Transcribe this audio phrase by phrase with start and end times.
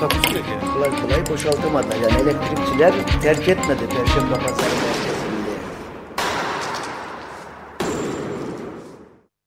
[0.00, 0.50] Takusuyor ki.
[0.74, 1.96] kolay kolay boşaltamadılar.
[1.96, 2.92] Yani elektrikçiler
[3.22, 5.50] terk etmedi Perşembe Pazarı merkezinde.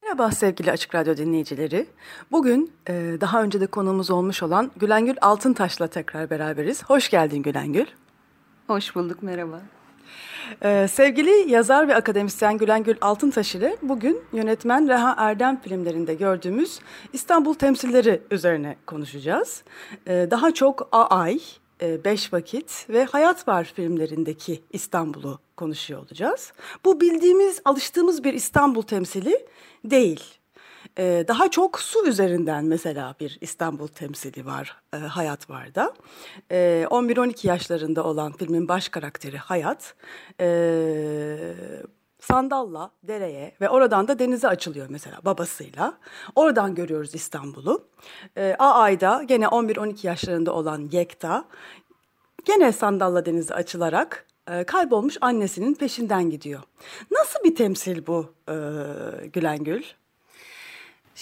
[0.04, 1.88] Merhaba sevgili Açık Radyo dinleyicileri.
[2.32, 6.84] Bugün e, daha önce de konuğumuz olmuş olan Gülengül Altıntaş'la tekrar beraberiz.
[6.84, 7.86] Hoş geldin Gülengül.
[8.68, 9.62] Hoş bulduk, merhaba.
[10.64, 16.80] Ee, sevgili yazar ve akademisyen Gülengül Altıntaş ile bugün yönetmen Reha Erdem filmlerinde gördüğümüz
[17.14, 19.64] İstanbul temsilleri üzerine konuşacağız.
[20.08, 21.40] Ee, daha çok Ay,
[21.82, 26.54] e, Beş Vakit ve Hayat Var filmlerindeki İstanbul'u konuşuyor olacağız.
[26.86, 29.46] Bu bildiğimiz, alıştığımız bir İstanbul temsili
[29.86, 30.39] değil.
[31.00, 35.94] Ee, daha çok su üzerinden mesela bir İstanbul temsili var, e, Hayat var da.
[36.52, 39.96] Ee, 11-12 yaşlarında olan filmin baş karakteri Hayat,
[40.40, 40.48] e,
[42.20, 45.94] sandalla dereye ve oradan da denize açılıyor mesela babasıyla.
[46.36, 47.88] Oradan görüyoruz İstanbul'u.
[48.38, 51.46] Ee, Aay'da gene 11-12 yaşlarında olan Yekta,
[52.46, 56.62] gene sandalla denize açılarak e, kaybolmuş annesinin peşinden gidiyor.
[57.12, 58.56] Nasıl bir temsil bu e,
[59.34, 59.84] Gülengül?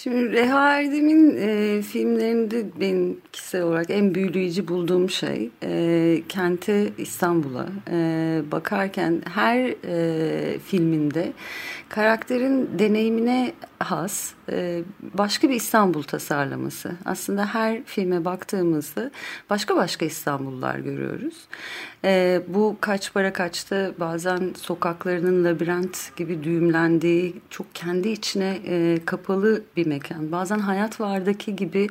[0.02, 7.66] Şimdi Reha Erdem'in e, filmlerinde benim kişisel olarak en büyüleyici bulduğum şey e, kente İstanbul'a
[7.90, 11.32] e, bakarken her e, filminde
[11.88, 16.92] karakterin deneyimine has e, başka bir İstanbul tasarlaması.
[17.04, 19.10] Aslında her filme baktığımızda
[19.50, 21.34] başka başka İstanbullular görüyoruz.
[22.04, 29.62] E, bu kaç para kaçta bazen sokaklarının labirent gibi düğümlendiği çok kendi içine e, kapalı
[29.76, 30.32] bir mekan.
[30.32, 31.86] Bazen hayat vardaki gibi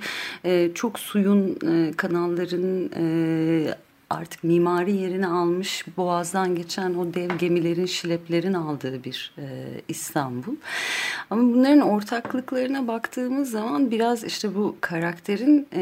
[0.45, 3.75] e, çok suyun e, kanalların e,
[4.09, 9.45] artık mimari yerini almış boğazdan geçen o dev gemilerin şileplerin aldığı bir e,
[9.87, 10.55] İstanbul.
[11.29, 15.81] Ama bunların ortaklıklarına baktığımız zaman biraz işte bu karakterin e,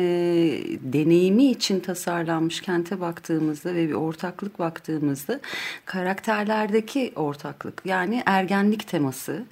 [0.82, 5.40] deneyimi için tasarlanmış kente baktığımızda ve bir ortaklık baktığımızda
[5.86, 9.44] karakterlerdeki ortaklık yani ergenlik teması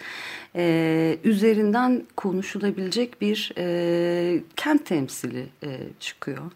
[0.55, 6.51] e, üzerinden konuşulabilecek bir e, kent temsili e, çıkıyor.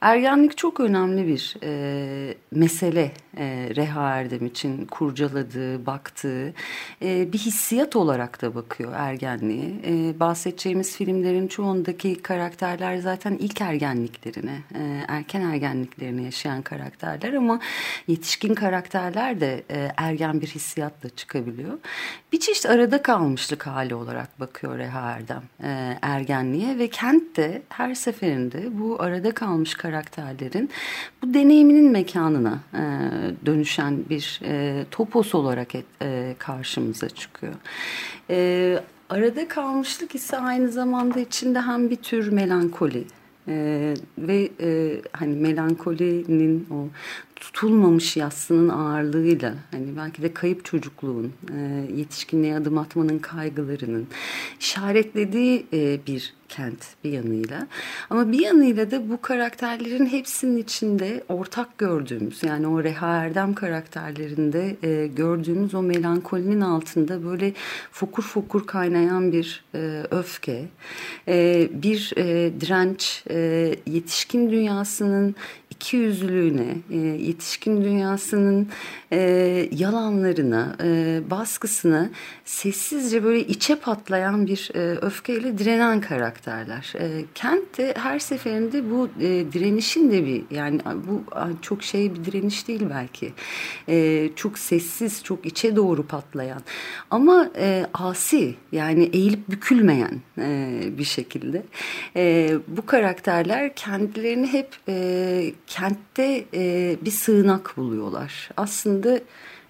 [0.00, 6.54] Ergenlik çok önemli bir e, mesele e, Reha Erdem için kurcaladığı, baktığı
[7.02, 9.72] e, bir hissiyat olarak da bakıyor ergenliğe.
[9.86, 17.60] E, bahsedeceğimiz filmlerin çoğundaki karakterler zaten ilk ergenliklerine, e, erken ergenliklerini yaşayan karakterler ama
[18.06, 21.78] yetişkin karakterler de e, ergen bir hissiyatla çıkabiliyor.
[22.32, 27.94] Bir çeşit arada kalmışlık hali olarak bakıyor Reha Erdem e, ergenliğe ve kent de her
[27.94, 30.70] seferinde bu arada kalmış karakterlerin
[31.22, 32.82] bu deneyiminin mekanına e,
[33.46, 37.54] dönüşen bir e, topos olarak et, e, karşımıza çıkıyor.
[38.30, 43.04] E, arada kalmışlık ise aynı zamanda içinde hem bir tür melankoli
[43.48, 46.88] ee, ve e, hani melankolinin o
[47.40, 54.06] tutulmamış yassının ağırlığıyla hani belki de kayıp çocukluğun e, yetişkinliğe adım atmanın kaygılarının
[54.60, 57.66] işaretlediği e, bir kent bir yanıyla.
[58.10, 64.76] Ama bir yanıyla da bu karakterlerin hepsinin içinde ortak gördüğümüz yani o Reha Erdem karakterlerinde
[64.82, 67.52] e, gördüğümüz o melankolinin altında böyle
[67.92, 69.64] fokur fokur kaynayan bir
[70.10, 70.64] öfke
[71.82, 72.12] bir
[72.60, 73.24] direnç
[73.86, 75.34] yetişkin dünyasının
[75.80, 78.68] iki yüzlülüğüne, e, yetişkin dünyasının
[79.12, 79.18] e,
[79.72, 82.10] yalanlarına, e, baskısına
[82.44, 86.92] sessizce böyle içe patlayan bir e, öfkeyle direnen karakterler.
[86.98, 91.24] E, Kent de her seferinde bu e, direnişin de bir yani bu
[91.62, 93.32] çok şey bir direniş değil belki.
[93.88, 96.62] E, çok sessiz, çok içe doğru patlayan
[97.10, 101.62] ama e, asi yani eğilip bükülmeyen e, bir şekilde.
[102.16, 108.50] E, bu karakterler kendilerini hep e, kentte e, bir sığınak buluyorlar.
[108.56, 109.20] Aslında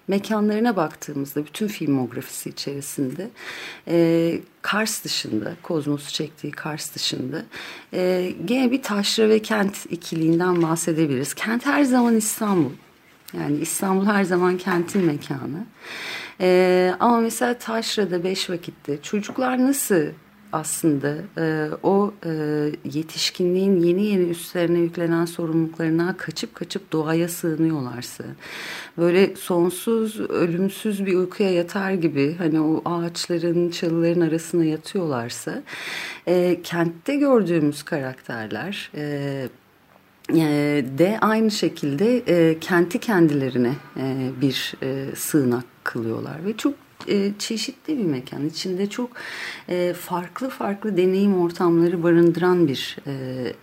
[0.07, 3.29] mekanlarına baktığımızda bütün filmografisi içerisinde
[3.87, 7.45] e, Kars dışında, Kozmos'u çektiği Kars dışında
[7.93, 11.33] e, gene bir taşra ve kent ikiliğinden bahsedebiliriz.
[11.33, 12.71] Kent her zaman İstanbul.
[13.33, 15.65] Yani İstanbul her zaman kentin mekanı.
[16.41, 20.05] E, ama mesela Taşra'da beş vakitte çocuklar nasıl
[20.53, 22.31] aslında e, o e,
[22.83, 28.23] yetişkinliğin yeni yeni üstlerine yüklenen sorumluluklarına kaçıp kaçıp doğaya sığınıyorlarsa
[28.97, 35.63] böyle sonsuz ölümsüz bir uykuya yatar gibi hani o ağaçların çalıların arasına yatıyorlarsa
[36.27, 39.47] e, kentte gördüğümüz karakterler e,
[40.29, 46.73] e de aynı şekilde e, kenti kendilerine e, bir e, sığınak kılıyorlar ve çok
[47.07, 48.45] e, çeşitli bir mekan.
[48.45, 49.09] İçinde çok
[49.69, 53.13] e, farklı farklı deneyim ortamları barındıran bir e,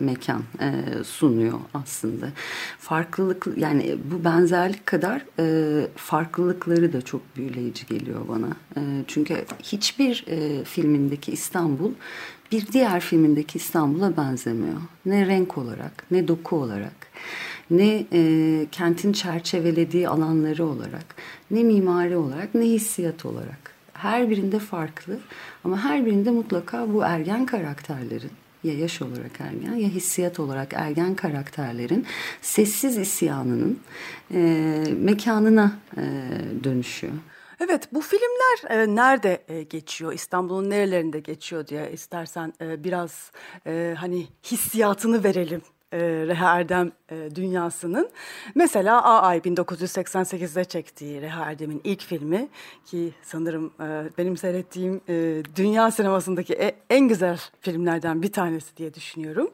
[0.00, 2.28] mekan e, sunuyor aslında.
[2.78, 8.48] Farklılık yani bu benzerlik kadar e, farklılıkları da çok büyüleyici geliyor bana.
[8.76, 11.92] E, çünkü hiçbir e, filmindeki İstanbul
[12.52, 14.80] bir diğer filmindeki İstanbul'a benzemiyor.
[15.06, 17.08] Ne renk olarak ne doku olarak
[17.70, 21.14] ne e, kentin çerçevelediği alanları olarak,
[21.50, 23.78] ne mimari olarak, ne hissiyat olarak.
[23.92, 25.18] Her birinde farklı
[25.64, 28.30] ama her birinde mutlaka bu ergen karakterlerin
[28.64, 32.06] ya yaş olarak ergen ya hissiyat olarak ergen karakterlerin
[32.42, 33.80] sessiz isyanının
[34.34, 34.40] e,
[35.00, 36.02] mekanına e,
[36.64, 37.12] dönüşüyor.
[37.60, 40.12] Evet bu filmler e, nerede e, geçiyor?
[40.12, 43.32] İstanbul'un nerelerinde geçiyor diye istersen e, biraz
[43.66, 45.62] e, hani hissiyatını verelim
[45.92, 48.10] e, Reha Erdem e, dünyasının.
[48.54, 52.48] Mesela A.Ay 1988'de çektiği Reha Erdem'in ilk filmi
[52.84, 58.94] ki sanırım e, benim seyrettiğim e, dünya sinemasındaki e, en güzel filmlerden bir tanesi diye
[58.94, 59.50] düşünüyorum.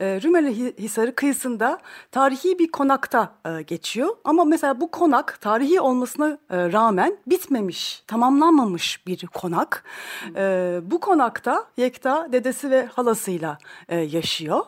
[0.00, 1.78] E, Rümeli Hisarı kıyısında
[2.12, 9.06] tarihi bir konakta e, geçiyor ama mesela bu konak tarihi olmasına e, rağmen bitmemiş, tamamlanmamış
[9.06, 9.84] bir konak.
[10.36, 13.58] E, bu konakta Yekta dedesi ve halasıyla
[13.88, 14.64] e, yaşıyor.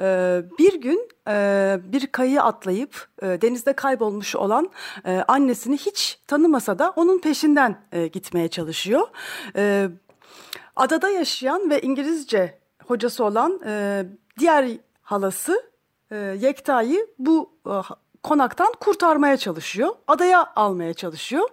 [0.00, 4.70] E, bir gün e, bir kayı atlayıp e, denizde kaybolmuş olan
[5.04, 9.08] e, annesini hiç tanımasa da onun peşinden e, gitmeye çalışıyor.
[9.56, 9.88] E,
[10.76, 14.04] adada yaşayan ve İngilizce hocası olan e,
[14.38, 14.68] diğer
[15.02, 15.62] halası
[16.10, 17.72] e, Yekta'yı bu e,
[18.22, 19.88] konaktan kurtarmaya çalışıyor.
[20.06, 21.48] Adaya almaya çalışıyor.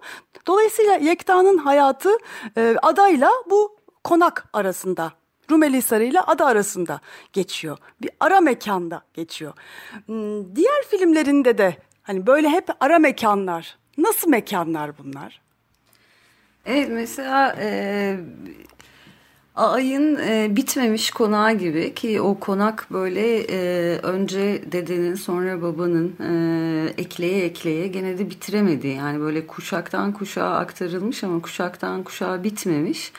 [0.46, 2.10] Dolayısıyla Yekta'nın hayatı
[2.56, 5.12] e, adayla bu konak arasında
[5.50, 7.00] Rumeli Hisarı ile ada arasında
[7.32, 7.78] geçiyor.
[8.02, 9.52] Bir ara mekanda geçiyor.
[10.06, 13.76] Hmm, diğer filmlerinde de hani böyle hep ara mekanlar.
[13.98, 15.40] Nasıl mekanlar bunlar?
[16.66, 18.16] Evet mesela e,
[19.56, 23.58] Ayın e, bitmemiş konağı gibi ki o konak böyle e,
[23.98, 28.88] önce dedenin sonra babanın e, ekleye ekleye gene de bitiremedi.
[28.88, 33.12] Yani böyle kuşaktan kuşağa aktarılmış ama kuşaktan kuşağa bitmemiş.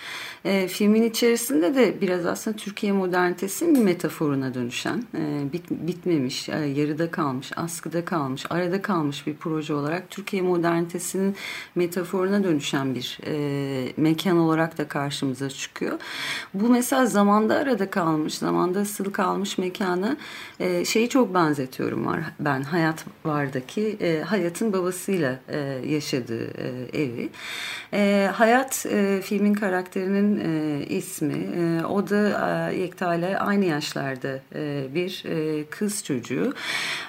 [0.47, 7.11] E, filmin içerisinde de biraz aslında Türkiye modernitesinin metaforuna dönüşen, e, bit, bitmemiş, e, yarıda
[7.11, 11.35] kalmış, askıda kalmış, arada kalmış bir proje olarak Türkiye modernitesinin
[11.75, 15.99] metaforuna dönüşen bir e, mekan olarak da karşımıza çıkıyor.
[16.53, 20.17] Bu mesela zamanda arada kalmış, zamanda asılı kalmış mekanı
[20.59, 27.29] e, şeyi çok benzetiyorum var ben Hayat Var'daki e, Hayat'ın babasıyla e, yaşadığı e, evi.
[27.93, 31.34] E, Hayat e, filmin karakterinin e, ismi.
[31.34, 36.54] E, o da e, Yekta ile aynı yaşlarda e, bir e, kız çocuğu.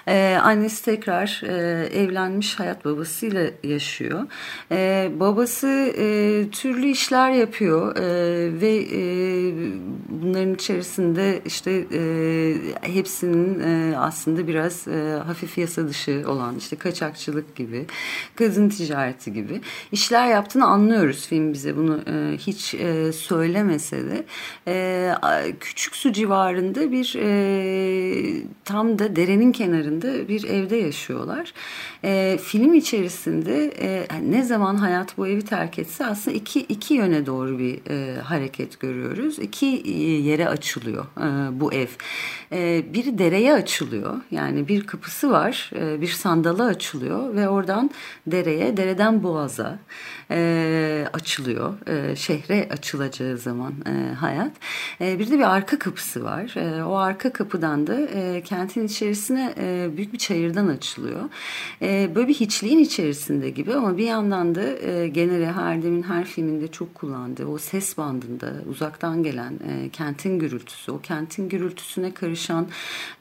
[0.07, 4.27] E, annesi tekrar e, evlenmiş Hayat babasıyla yaşıyor.
[4.71, 5.67] E, babası
[5.97, 8.01] e, türlü işler yapıyor e,
[8.61, 9.01] ve e,
[10.09, 17.55] bunların içerisinde işte e, hepsinin e, aslında biraz e, hafif yasa dışı olan işte kaçakçılık
[17.55, 17.85] gibi,
[18.35, 24.25] kadın ticareti gibi işler yaptığını anlıyoruz film bize bunu e, hiç e, söylemese de
[24.67, 25.15] e,
[25.59, 31.53] küçük su civarında bir e, tam da derenin kenarında bir evde yaşıyorlar.
[32.03, 37.25] E, film içerisinde e, ne zaman hayat bu evi terk etse aslında iki, iki yöne
[37.25, 39.39] doğru bir e, hareket görüyoruz.
[39.39, 39.65] İki
[40.23, 41.87] yere açılıyor e, bu ev.
[42.51, 47.91] E, biri dereye açılıyor yani bir kapısı var e, bir sandala açılıyor ve oradan
[48.27, 49.79] dereye dereden boğaza
[50.31, 51.87] e, açılıyor.
[51.87, 54.51] E, şehre açılacağı zaman e, hayat.
[55.01, 56.55] E, bir de bir arka kapısı var.
[56.55, 61.21] E, o arka kapıdan da e, kentin içerisine e, büyük bir çayırdan açılıyor.
[61.81, 66.67] E, böyle bir hiçliğin içerisinde gibi ama bir yandan da e, gene Herdem'in her filminde
[66.67, 72.67] çok kullandığı o ses bandında uzaktan gelen e, kentin gürültüsü, o kentin gürültüsüne karışan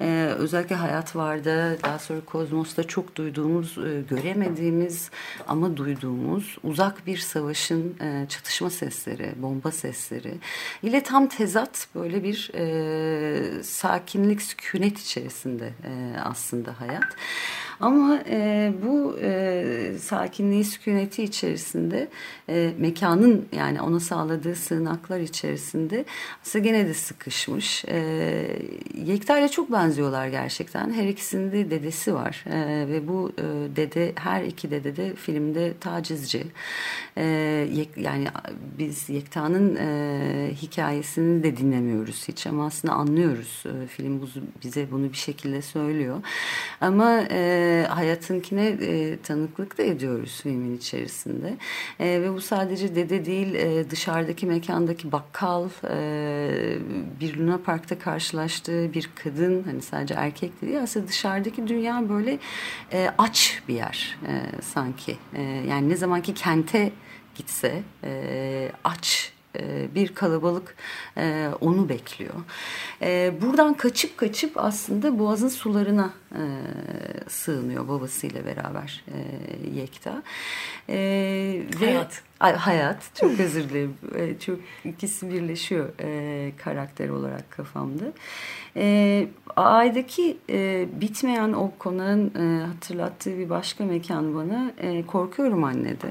[0.01, 5.11] e, özellikle hayat vardı daha sonra Kozmos'ta çok duyduğumuz, e, göremediğimiz
[5.49, 10.35] ama duyduğumuz uzak bir savaşın e, çatışma sesleri, bomba sesleri
[10.83, 17.17] ile tam tezat böyle bir e, sakinlik, sükunet içerisinde e, aslında hayat.
[17.81, 22.09] Ama e, bu e, sakinliği, sükuneti içerisinde
[22.49, 26.05] e, mekanın yani ona sağladığı sığınaklar içerisinde
[26.43, 27.85] aslında gene de sıkışmış.
[27.89, 27.99] E,
[29.05, 30.93] Yekta ile çok benziyorlar gerçekten.
[30.93, 36.45] Her ikisinde dedesi var e, ve bu e, dede her iki dede de filmde tacizci.
[37.17, 37.25] E,
[37.73, 38.27] yek, yani
[38.79, 43.65] biz Yekta'nın e, hikayesini de dinlemiyoruz hiç ama aslında anlıyoruz.
[43.67, 44.29] E, film
[44.65, 46.23] bize bunu bir şekilde söylüyor.
[46.81, 51.57] Ama e, hayatınkine e, tanıklık da ediyoruz filmin içerisinde.
[52.01, 56.79] E, ve bu sadece dede değil e, dışarıdaki mekandaki bakkal e,
[57.21, 62.39] bir Luna Park'ta karşılaştığı bir kadın hani sadece erkek değil aslında dışarıdaki dünya böyle
[62.93, 65.17] e, aç bir yer e, sanki.
[65.35, 66.93] E, yani ne zamanki kente
[67.35, 69.38] gitse e, aç e,
[69.95, 70.75] bir kalabalık
[71.17, 72.35] e, onu bekliyor.
[73.03, 76.11] E, buradan kaçıp kaçıp aslında Boğaz'ın sularına
[77.29, 79.05] sığınıyor babasıyla beraber
[79.75, 80.23] Yekta.
[81.79, 82.23] Hayat.
[82.43, 83.11] Ve, hayat.
[83.15, 83.95] Çok özür dilerim.
[84.41, 85.89] Çok ikisi birleşiyor
[86.59, 88.05] karakter olarak kafamda.
[89.57, 90.37] Ay'daki
[91.01, 92.31] bitmeyen o konağın
[92.65, 94.73] hatırlattığı bir başka mekan bana
[95.07, 96.09] Korkuyorum Anne'de.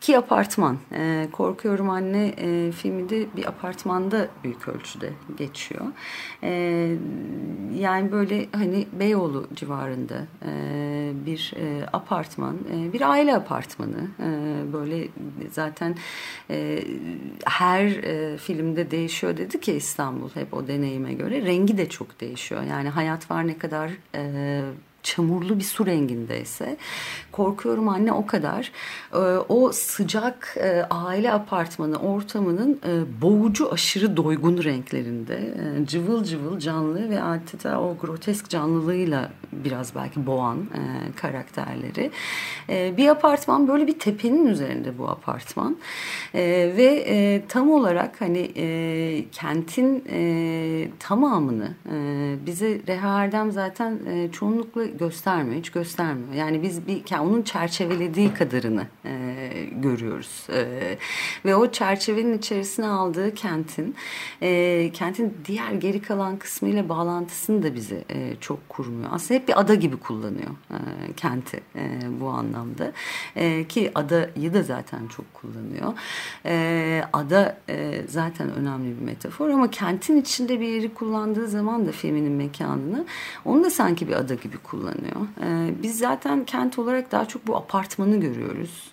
[0.00, 0.78] Ki apartman.
[0.92, 5.86] E, Korkuyorum Anne e, filmi de bir apartmanda büyük ölçüde geçiyor.
[6.42, 6.50] E,
[7.78, 14.08] yani böyle hani Beyoğlu civarında e, bir e, apartman, e, bir aile apartmanı.
[14.20, 14.28] E,
[14.72, 15.08] böyle
[15.50, 15.94] zaten
[16.50, 16.84] e,
[17.44, 21.42] her e, filmde değişiyor dedi ki İstanbul hep o deneyime göre.
[21.42, 22.62] Rengi de çok değişiyor.
[22.62, 23.90] Yani hayat var ne kadar...
[24.14, 24.60] E,
[25.06, 26.76] çamurlu bir su rengindeyse
[27.32, 28.72] korkuyorum anne o kadar.
[29.12, 36.58] E, o sıcak e, aile apartmanı ortamının e, boğucu aşırı doygun renklerinde e, cıvıl cıvıl
[36.58, 40.58] canlı ve adeta o grotesk canlılığıyla biraz belki boğan
[41.16, 42.10] karakterleri.
[42.68, 45.76] Bir apartman böyle bir tepenin üzerinde bu apartman.
[46.34, 48.50] Ve tam olarak hani
[49.32, 50.04] kentin
[50.98, 51.96] tamamını e,
[52.46, 53.98] bize Reha Erdem zaten
[54.32, 56.34] çoğunlukla göstermiyor, hiç göstermiyor.
[56.34, 60.46] Yani biz bir onun çerçevelediği kadarını e, görüyoruz.
[60.52, 60.98] E,
[61.44, 63.94] ve o çerçevenin içerisine aldığı kentin,
[64.42, 69.10] e, kentin diğer geri kalan kısmıyla bağlantısını da bize e, çok kurmuyor.
[69.12, 72.92] Aslında hep bir ada gibi kullanıyor e, kenti e, bu anlamda.
[73.36, 75.92] E, ki adayı da zaten çok kullanıyor.
[76.46, 81.92] E, ada e, zaten önemli bir metafor ama kentin içinde bir yeri kullandığı zaman da
[81.92, 83.06] feminin mekanını
[83.44, 85.26] onu da sanki bir ada gibi kullanıyor kullanıyor.
[85.42, 88.92] E, biz zaten kent olarak daha çok bu apartmanı görüyoruz.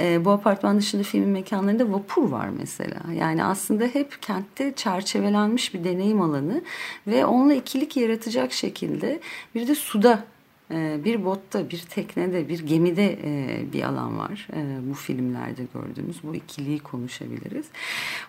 [0.00, 3.00] E, bu apartman dışında filmin mekanlarında vapur var mesela.
[3.14, 6.62] Yani aslında hep kentte çerçevelenmiş bir deneyim alanı
[7.06, 9.20] ve onunla ikilik yaratacak şekilde
[9.54, 10.35] bir de suda ee,
[10.70, 14.48] bir botta, bir teknede, bir gemide e, bir alan var.
[14.52, 17.66] Ee, bu filmlerde gördüğümüz bu ikiliyi konuşabiliriz.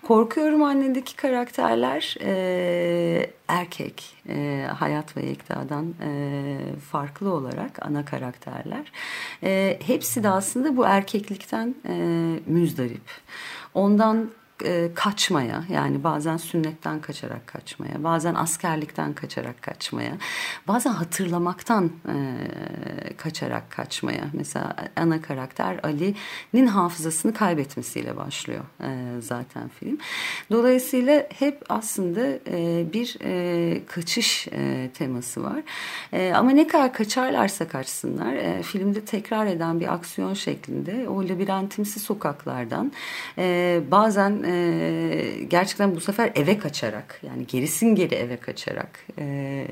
[0.04, 5.94] Korkuyorum annedeki karakterler e, erkek, e, Hayat ve Yekta'dan
[6.92, 8.92] farklı olarak ana karakterler.
[9.88, 11.76] Hepsi de aslında bu erkeklikten
[12.46, 13.02] müzdarip.
[13.74, 14.30] Ondan
[14.66, 20.12] e, kaçmaya yani bazen sünnetten kaçarak kaçmaya bazen askerlikten kaçarak kaçmaya
[20.68, 22.18] bazen hatırlamaktan e,
[23.18, 24.24] kaçarak kaçmaya.
[24.34, 29.98] Mesela ana karakter Ali'nin hafızasını kaybetmesiyle başlıyor e, zaten film.
[30.52, 35.62] Dolayısıyla hep aslında e, bir e, kaçış e, teması var.
[36.14, 42.00] E, ama ne kadar kaçarlarsa kaçsınlar e, filmde tekrar eden bir aksiyon şeklinde o labirentimsi
[42.00, 42.92] sokaklardan
[43.38, 49.66] e, bazen e, gerçekten bu sefer eve kaçarak yani gerisin geri eve kaçarak e,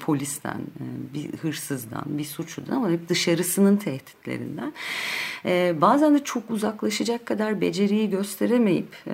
[0.00, 4.72] polisten, e, bir hırsızdan, bir suçludan ama hep dışarısının tehditlerinden
[5.44, 9.12] e, bazen de çok uzaklaşacak kadar beceriyi gösteremeyip e,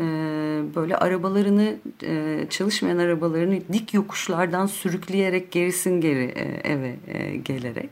[0.75, 7.91] böyle arabalarını e, çalışmayan arabalarını dik yokuşlardan sürükleyerek gerisin geri e, eve e, gelerek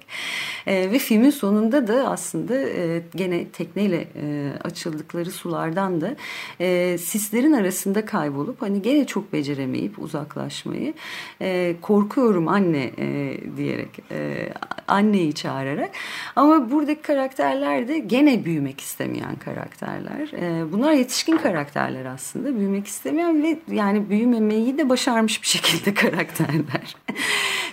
[0.66, 6.16] e, ve filmin sonunda da aslında e, gene tekneyle e, açıldıkları sulardan da
[6.60, 10.94] e, sislerin arasında kaybolup hani gene çok beceremeyip uzaklaşmayı
[11.40, 14.48] e, korkuyorum anne e, diyerek e,
[14.88, 15.90] anneyi çağırarak
[16.36, 20.28] ama buradaki karakterler de gene büyümek istemeyen karakterler.
[20.32, 26.96] E, bunlar yetişkin karakterler aslında büyümek istemeyen ve yani büyümemeyi de başarmış bir şekilde karakterler.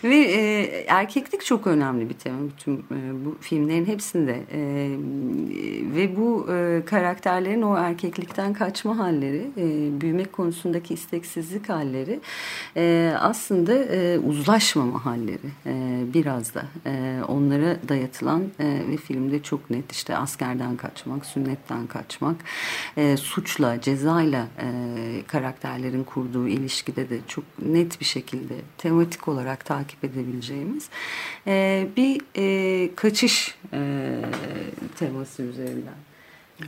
[0.04, 4.90] ve e, erkeklik çok önemli bir tema bütün e, bu filmlerin hepsinde e,
[5.96, 12.20] ve bu e, karakterlerin o erkeklikten kaçma uzaklaşma halleri, e, büyümek konusundaki isteksizlik halleri
[12.76, 19.70] e, aslında e, uzlaşmama halleri e, biraz da e, onlara dayatılan e, ve filmde çok
[19.70, 22.36] net işte askerden kaçmak, sünnetten kaçmak,
[22.98, 24.68] e, suçla, cezayla e,
[25.28, 30.90] karakterlerin kurduğu ilişkide de çok net bir şekilde tematik olarak takip edebileceğimiz
[31.48, 33.80] e, bir e, kaçış e,
[35.00, 36.08] teması üzerinden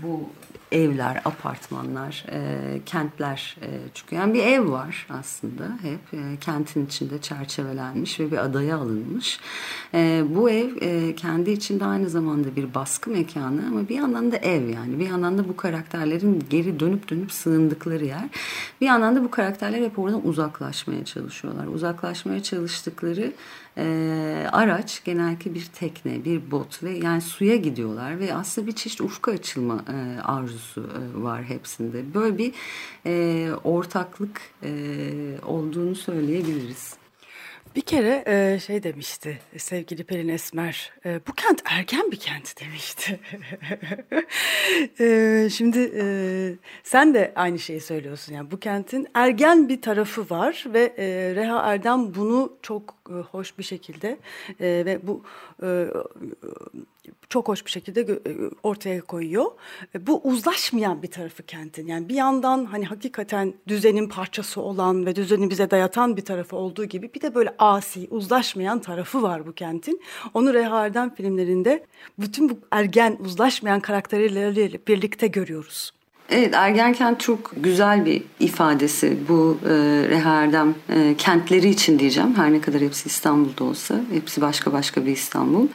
[0.04, 0.30] bu
[0.72, 4.22] evler, apartmanlar, e, kentler e, çıkıyor.
[4.22, 9.40] Yani bir ev var aslında hep e, kentin içinde çerçevelenmiş ve bir adaya alınmış.
[9.94, 14.38] E, bu ev e, kendi içinde aynı zamanda bir baskı mekanı ama bir yandan da
[14.38, 15.00] ev yani.
[15.00, 18.30] Bir yandan da bu karakterlerin geri dönüp dönüp sığındıkları yer.
[18.82, 21.68] Bir yandan da bu karakterler hep oradan uzaklaşmaya çalışıyorlar.
[21.68, 23.34] Uzaklaşmaya çalıştıkları
[23.80, 29.02] e, araç genellikle bir tekne, bir bot ve yani suya gidiyorlar ve aslında bir çeşit
[29.02, 32.14] ufka açılma e, arzusu e, var hepsinde.
[32.14, 32.54] Böyle bir
[33.06, 34.72] e, ortaklık e,
[35.46, 36.99] olduğunu söyleyebiliriz.
[37.76, 43.20] Bir kere e, şey demişti sevgili Pelin Esmer, e, bu kent ergen bir kent demişti.
[45.00, 46.04] e, şimdi e,
[46.84, 48.34] sen de aynı şeyi söylüyorsun.
[48.34, 53.58] Yani bu kentin ergen bir tarafı var ve e, Reha Erdem bunu çok e, hoş
[53.58, 54.18] bir şekilde
[54.60, 55.24] e, ve bu
[55.64, 55.88] e,
[57.30, 58.18] çok hoş bir şekilde e,
[58.64, 59.46] ortaya koyuyor.
[60.00, 61.88] Bu uzlaşmayan bir tarafı kentin.
[61.88, 66.86] Yani bir yandan hani hakikaten düzenin parçası olan ve düzeni bize dayatan bir tarafı olduğu
[66.86, 70.02] gibi bir de böyle asi, uzlaşmayan tarafı var bu kentin.
[70.34, 71.86] Onu Reha Erdem filmlerinde
[72.20, 75.92] bütün bu ergen, uzlaşmayan karakterleriyle birlikte görüyoruz.
[76.32, 79.70] Evet Ergenkent çok güzel bir ifadesi bu e,
[80.10, 82.36] Reha Erdem e, kentleri için diyeceğim.
[82.36, 85.68] Her ne kadar hepsi İstanbul'da olsa hepsi başka başka bir İstanbul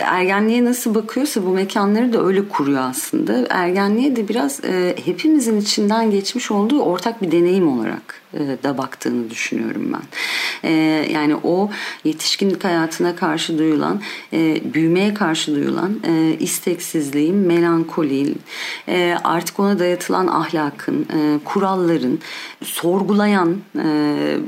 [0.00, 3.46] ergenliğe nasıl bakıyorsa bu mekanları da öyle kuruyor aslında.
[3.50, 9.30] Ergenliğe de biraz e, hepimizin içinden geçmiş olduğu ortak bir deneyim olarak e, da baktığını
[9.30, 10.02] düşünüyorum ben.
[10.68, 10.72] E,
[11.12, 11.70] yani o
[12.04, 14.00] yetişkinlik hayatına karşı duyulan,
[14.32, 18.38] e, büyümeye karşı duyulan e, isteksizliğin, melankolin,
[18.88, 22.18] e, artık ona dayatılan ahlakın, e, kuralların,
[22.62, 23.84] sorgulayan, e,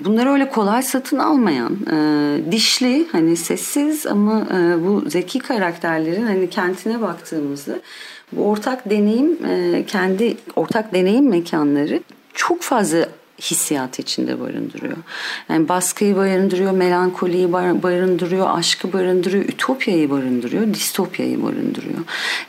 [0.04, 6.50] bunları öyle kolay satın almayan, e, dişli, hani sessiz ama e, bu zeki karakterlerin hani
[6.50, 7.80] kentine baktığımızda
[8.32, 12.00] bu ortak deneyim, e, kendi ortak deneyim mekanları
[12.34, 13.08] çok fazla
[13.40, 14.96] hissiyat içinde barındırıyor.
[15.48, 21.98] Yani baskıyı barındırıyor, melankoliyi barındırıyor, aşkı barındırıyor, ütopyayı barındırıyor, distopyayı barındırıyor.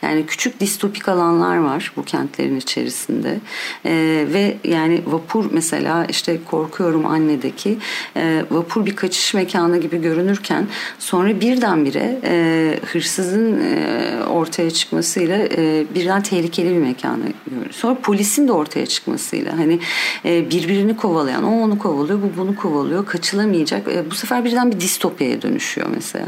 [0.02, 3.38] Yani küçük distopik alanlar var bu kentlerin içerisinde.
[3.84, 7.78] Ee, ve yani vapur mesela işte korkuyorum annedeki
[8.16, 10.66] e, vapur bir kaçış mekanı gibi görünürken
[10.98, 17.76] sonra birdenbire e, hırsızın e, ortaya çıkmasıyla e, birden tehlikeli bir mekanı görüyoruz.
[17.76, 19.78] Sonra polisin de ortaya çıkmasıyla hani
[20.24, 23.88] e, birbiri birbirini kovalayan, o onu kovalıyor, bu bunu kovalıyor, kaçılamayacak.
[23.88, 26.26] E, bu sefer birden bir distopyaya dönüşüyor mesela.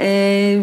[0.00, 0.58] E,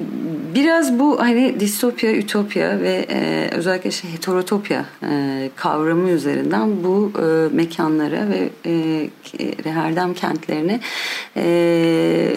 [0.55, 7.55] biraz bu hani distopya, ütopya ve e, özellikle şey heterotopya e, kavramı üzerinden bu e,
[7.55, 9.09] mekanlara ve e,
[9.65, 10.79] Reherdem kentlerine
[11.37, 12.35] e,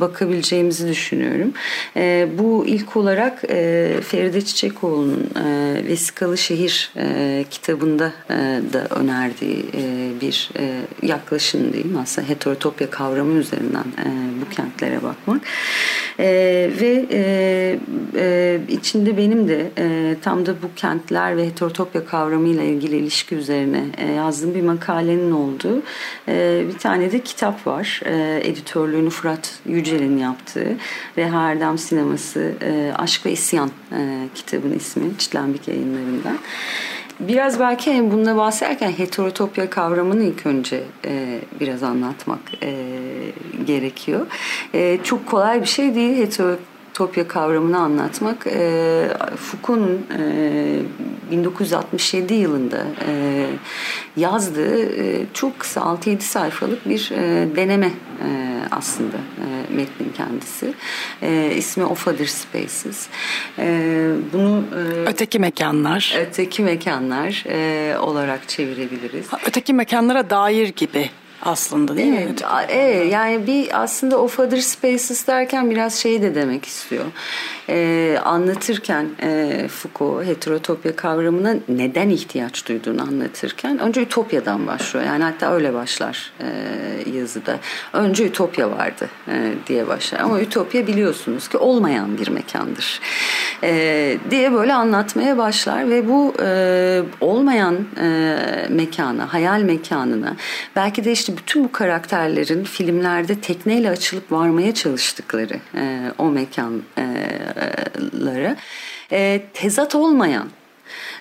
[0.00, 1.52] bakabileceğimizi düşünüyorum.
[1.96, 8.34] E, bu ilk olarak e, Feride Çiçekoğlu'nun e, Vesikalı Şehir e, kitabında e,
[8.72, 11.98] da önerdiği e, bir e, yaklaşım diyeyim.
[12.02, 14.06] Aslında heterotopya kavramı üzerinden e,
[14.40, 15.40] bu kentlere bakmak.
[16.18, 16.26] E,
[16.80, 17.08] ve
[18.68, 19.70] içinde benim de
[20.22, 23.84] tam da bu kentler ve heterotopya kavramıyla ilgili ilişki üzerine
[24.16, 25.82] yazdığım bir makalenin olduğu
[26.68, 28.00] bir tane de kitap var.
[28.04, 30.76] E, editörlüğünü Fırat Yücel'in yaptığı
[31.18, 32.52] Reha Erdem Sineması
[32.98, 33.70] Aşk ve İsyan
[34.34, 36.38] kitabın ismi Çitlenbik yayınlarından.
[37.20, 42.74] Biraz belki hani bununla bahsederken heterotopya kavramını ilk önce e, biraz anlatmak e,
[43.66, 44.26] gerekiyor.
[44.74, 46.77] E, çok kolay bir şey değil heterotopya
[47.28, 48.46] kavramını anlatmak.
[48.46, 50.82] E, Foucault'un e,
[51.30, 53.46] 1967 yılında e,
[54.16, 60.74] yazdığı e, çok kısa 6-7 sayfalık bir e, deneme e, aslında e, metnin kendisi.
[61.22, 63.08] E, ismi Of Other Spaces.
[63.58, 66.16] E, bunu e, öteki mekanlar.
[66.20, 69.26] Öteki mekanlar e, olarak çevirebiliriz.
[69.46, 71.10] öteki mekanlara dair gibi
[71.42, 72.34] aslında değil mi?
[72.68, 77.04] Evet, yani bir aslında of other spaces derken biraz şey de demek istiyor.
[77.70, 85.06] Ee, anlatırken e, Foucault heterotopya kavramına neden ihtiyaç duyduğunu anlatırken önce ütopyadan başlıyor.
[85.06, 86.46] Yani hatta öyle başlar e,
[87.16, 87.58] yazıda.
[87.92, 90.20] Önce ütopya vardı e, diye başlar.
[90.20, 93.00] Ama ütopya biliyorsunuz ki olmayan bir mekandır.
[93.62, 98.36] E, diye böyle anlatmaya başlar ve bu e, olmayan e,
[98.70, 100.36] mekana, hayal mekanına,
[100.76, 107.57] belki de işte bütün bu karakterlerin filmlerde tekneyle açılıp varmaya çalıştıkları e, o mekanlara e,
[109.54, 110.48] tezat olmayan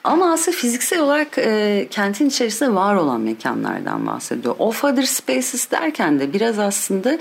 [0.04, 4.56] ama aslında fiziksel olarak e, kentin içerisinde var olan mekanlardan bahsediyor.
[4.60, 7.18] Off other spaces derken de biraz aslında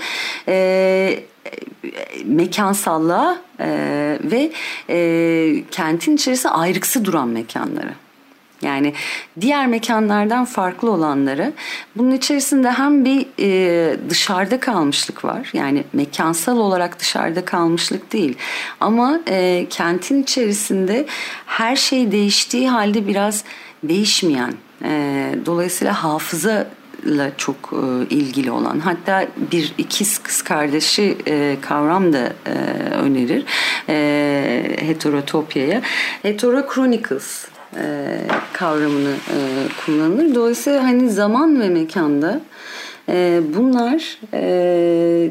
[0.47, 1.19] e,
[2.25, 3.69] mekansallığa e,
[4.23, 4.51] ve
[4.89, 8.06] e, kentin içerisinde ayrıksı duran mekanları.
[8.61, 8.93] Yani
[9.41, 11.53] diğer mekanlardan farklı olanları
[11.95, 15.49] bunun içerisinde hem bir e, dışarıda kalmışlık var.
[15.53, 18.37] Yani mekansal olarak dışarıda kalmışlık değil.
[18.79, 21.05] Ama e, kentin içerisinde
[21.45, 23.43] her şey değiştiği halde biraz
[23.83, 24.53] değişmeyen.
[24.83, 26.67] E, dolayısıyla hafıza
[27.05, 32.53] ile çok e, ilgili olan hatta bir ikiz kız kardeşi e, kavram da e,
[32.91, 33.45] önerir
[33.89, 35.81] e, heterotopyaya.
[36.21, 37.45] Hetero Chronicles
[37.81, 38.17] e,
[38.53, 39.37] kavramını e,
[39.85, 40.35] kullanılır.
[40.35, 42.41] Dolayısıyla hani zaman ve mekanda
[43.09, 45.29] e, bunlar e,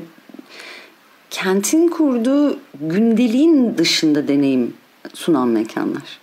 [1.30, 4.74] kentin kurduğu gündeliğin dışında deneyim
[5.14, 6.20] sunan mekanlar.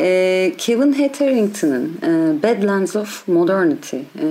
[0.00, 4.26] E, Kevin Hetherington'ın e, Badlands of Modernity, e,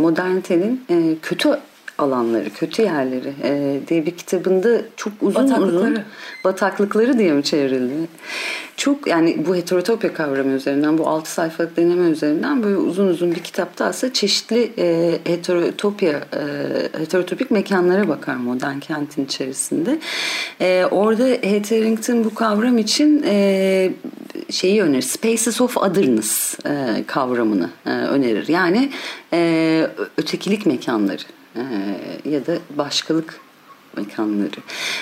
[0.00, 1.58] modernitenin e, kötü
[1.98, 5.90] alanları, kötü yerleri e, diye bir kitabında çok uzun Bataklıkları.
[5.90, 5.98] uzun
[6.44, 7.92] bataklıkları diye mi çevrildi?
[8.76, 13.40] Çok yani bu heterotopya kavramı üzerinden bu 6 sayfalık deneme üzerinden böyle uzun uzun bir
[13.40, 16.42] kitapta aslında çeşitli e, heterotopya e,
[16.98, 19.98] heterotopik mekanlara bakar modern kentin içerisinde.
[20.60, 23.90] E, orada Hetherington bu kavram için e,
[24.50, 25.02] şeyi önerir.
[25.02, 28.48] Spaces of otherness e, kavramını e, önerir.
[28.48, 28.90] Yani
[29.32, 31.37] e, ötekilik mekanları
[32.24, 33.40] ya da başkalık
[33.96, 34.60] mekanları.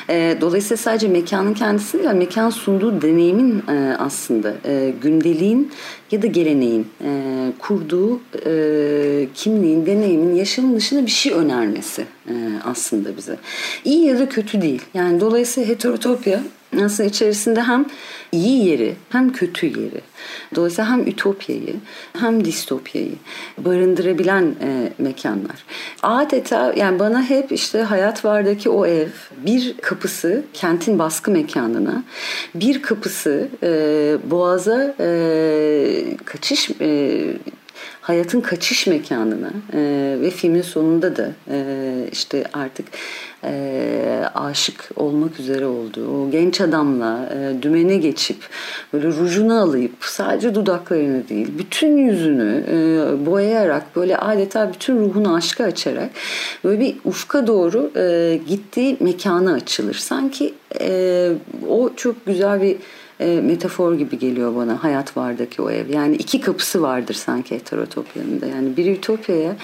[0.09, 5.73] E, dolayısıyla sadece mekanın kendisi değil, mekan sunduğu deneyimin e, aslında e, gündeliğin
[6.11, 8.21] ya da geleneğin e, kurduğu
[9.35, 12.05] kimliğin, deneyimin, yaşamın dışında bir şey önermesi
[12.65, 13.37] aslında bize.
[13.85, 14.83] İyi ya da kötü değil.
[14.95, 16.41] Yani dolayısıyla heterotopya
[16.85, 17.87] aslında içerisinde hem
[18.33, 20.01] iyi yeri hem kötü yeri.
[20.55, 21.75] Dolayısıyla hem ütopyayı
[22.19, 23.13] hem distopyayı
[23.59, 25.65] barındırabilen e, mekanlar.
[26.03, 29.09] Adeta yani bana hep işte hayat vardaki o ev
[29.47, 32.03] bir kapısı kentin baskı mekanına
[32.55, 33.69] bir kapısı e,
[34.31, 37.23] boğaza e, kaçış e,
[38.01, 39.81] hayatın kaçış mekanına e,
[40.21, 42.87] ve filmin sonunda da e, işte artık
[43.45, 48.37] e, aşık olmak üzere olduğu o genç adamla e, dümene geçip
[48.93, 55.65] böyle rujunu alayıp sadece dudaklarını değil bütün yüzünü e, boyayarak böyle adeta bütün ruhunu aşka
[55.65, 56.11] açarak
[56.65, 59.95] böyle bir ufka doğru e, gittiği mekana açılır.
[59.95, 61.33] Sanki e,
[61.69, 62.77] o çok güzel bir
[63.21, 65.89] e, metafor gibi geliyor bana hayat vardaki o ev.
[65.91, 68.47] Yani iki kapısı vardır sanki heterotopyanın da.
[68.47, 69.57] Yani biri ütopyaya,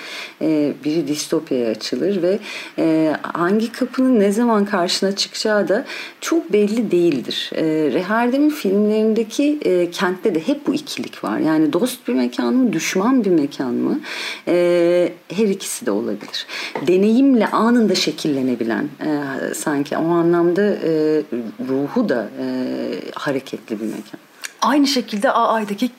[0.42, 2.38] e, biri distopyaya açılır ve
[2.78, 5.84] e, hangi kapının ne zaman karşına çıkacağı da
[6.20, 7.50] çok belli değildir.
[7.54, 11.38] E, Rehardem'in filmlerindeki e, kentte de hep bu ikilik var.
[11.38, 14.00] Yani dost bir mekan mı, düşman bir mekan mı?
[14.48, 16.46] E, her ikisi de olabilir.
[16.86, 21.22] Deneyimle anında şekillenebilen e, sanki o anlamda e,
[21.68, 22.46] ruhu da e,
[23.42, 24.20] hareketli bir mekan.
[24.62, 25.90] Aynı şekilde AA'daki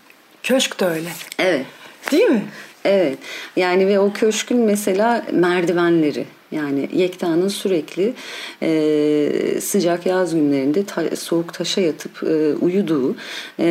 [0.43, 1.09] köşk de öyle.
[1.39, 1.65] Evet.
[2.11, 2.45] Değil mi?
[2.85, 3.17] Evet.
[3.55, 8.13] Yani ve o köşkün mesela merdivenleri yani Yekta'nın sürekli
[8.61, 13.15] e, sıcak yaz günlerinde ta, soğuk taşa yatıp e, uyuduğu
[13.59, 13.65] e,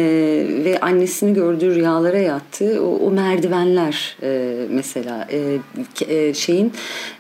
[0.64, 5.58] ve annesini gördüğü rüyalara yattığı o, o merdivenler e, mesela e,
[6.08, 6.72] e, şeyin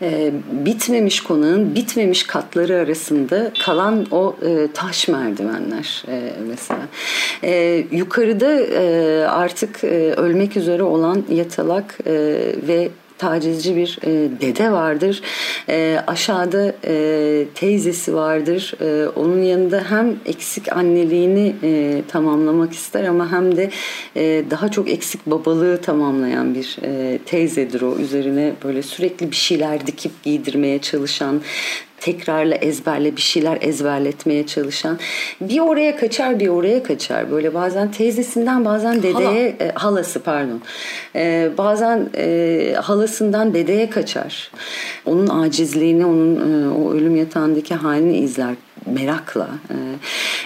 [0.02, 6.82] e, bitmemiş konağın bitmemiş katları arasında kalan o e, taş merdivenler e, mesela.
[7.44, 12.12] E, yukarıda e, artık e, ölmek üzere olan yatalak e,
[12.68, 12.88] ve
[13.22, 15.22] tacizci bir e, dede vardır.
[15.68, 18.74] E, aşağıda e, teyzesi vardır.
[18.80, 23.70] E, onun yanında hem eksik anneliğini e, tamamlamak ister ama hem de
[24.16, 27.96] e, daha çok eksik babalığı tamamlayan bir e, teyzedir o.
[27.96, 31.40] Üzerine böyle sürekli bir şeyler dikip giydirmeye çalışan
[32.02, 34.98] tekrarla ezberle bir şeyler ezberletmeye çalışan
[35.40, 37.30] bir oraya kaçar bir oraya kaçar.
[37.30, 40.60] Böyle bazen teyzesinden bazen dedeye e, halası pardon.
[41.16, 44.50] E, bazen e, halasından dedeye kaçar.
[45.06, 48.54] Onun acizliğini onun e, o ölüm yatağındaki halini izler
[48.86, 49.48] merakla.
[49.70, 49.76] E,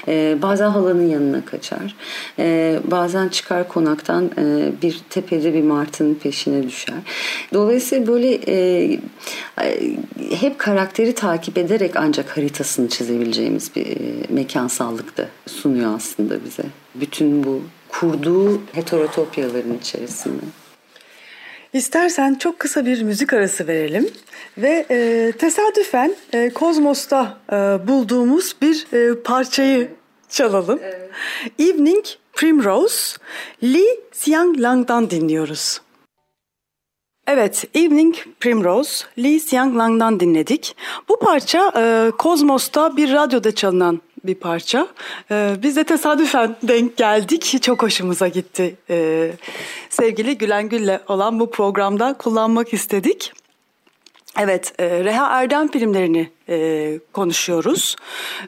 [0.09, 1.95] e, bazen halanın yanına kaçar.
[2.39, 6.99] E, bazen çıkar konaktan e, bir tepede bir martının peşine düşer.
[7.55, 8.99] Dolayısıyla böyle e,
[9.63, 9.97] e,
[10.31, 13.97] hep karakteri takip ederek ancak haritasını çizebileceğimiz bir e,
[14.29, 16.65] mekansallık da sunuyor aslında bize.
[16.95, 20.43] Bütün bu kurduğu heterotopyaların içerisinde.
[21.77, 24.11] İstersen çok kısa bir müzik arası verelim
[24.59, 27.57] ve e, tesadüfen e, Kozmos'ta e,
[27.89, 29.91] bulduğumuz bir e, parçayı
[30.29, 30.81] çalalım.
[30.83, 31.11] Evet.
[31.59, 33.17] Evening Primrose,
[33.63, 35.81] Lee Siang Lang'dan dinliyoruz.
[37.27, 40.77] Evet, Evening Primrose, Lee Siang Lang'dan dinledik.
[41.09, 44.89] Bu parça e, Kozmos'ta bir radyoda çalınan bir parça.
[45.31, 47.63] E, biz de tesadüfen denk geldik.
[47.63, 48.77] Çok hoşumuza gitti.
[48.91, 49.31] E,
[49.91, 53.33] sevgili Gülen Gül'le olan bu programda kullanmak istedik.
[54.39, 57.97] Evet, e, Reha Erdem filmlerini e, konuşuyoruz.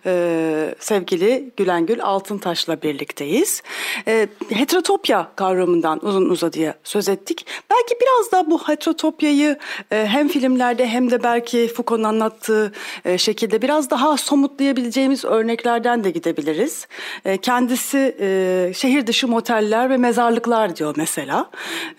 [0.06, 3.62] E, sevgili Gülengül Altıntaş'la birlikteyiz.
[4.06, 7.46] E, heterotopya kavramından uzun uzadıya söz ettik.
[7.70, 9.58] Belki biraz da bu heterotopyayı
[9.90, 12.72] e, hem filmlerde hem de belki Foucault'un anlattığı
[13.04, 16.86] e, şekilde biraz daha somutlayabileceğimiz örneklerden de gidebiliriz.
[17.24, 21.50] E, kendisi e, şehir dışı moteller ve mezarlıklar diyor mesela.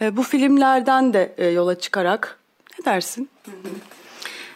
[0.02, 2.38] E, bu filmlerden de e, yola çıkarak
[2.85, 3.29] dersin?
[3.45, 3.73] Hı hı.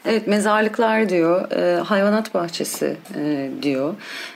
[0.05, 3.95] Evet mezarlıklar diyor, e, hayvanat bahçesi e, diyor.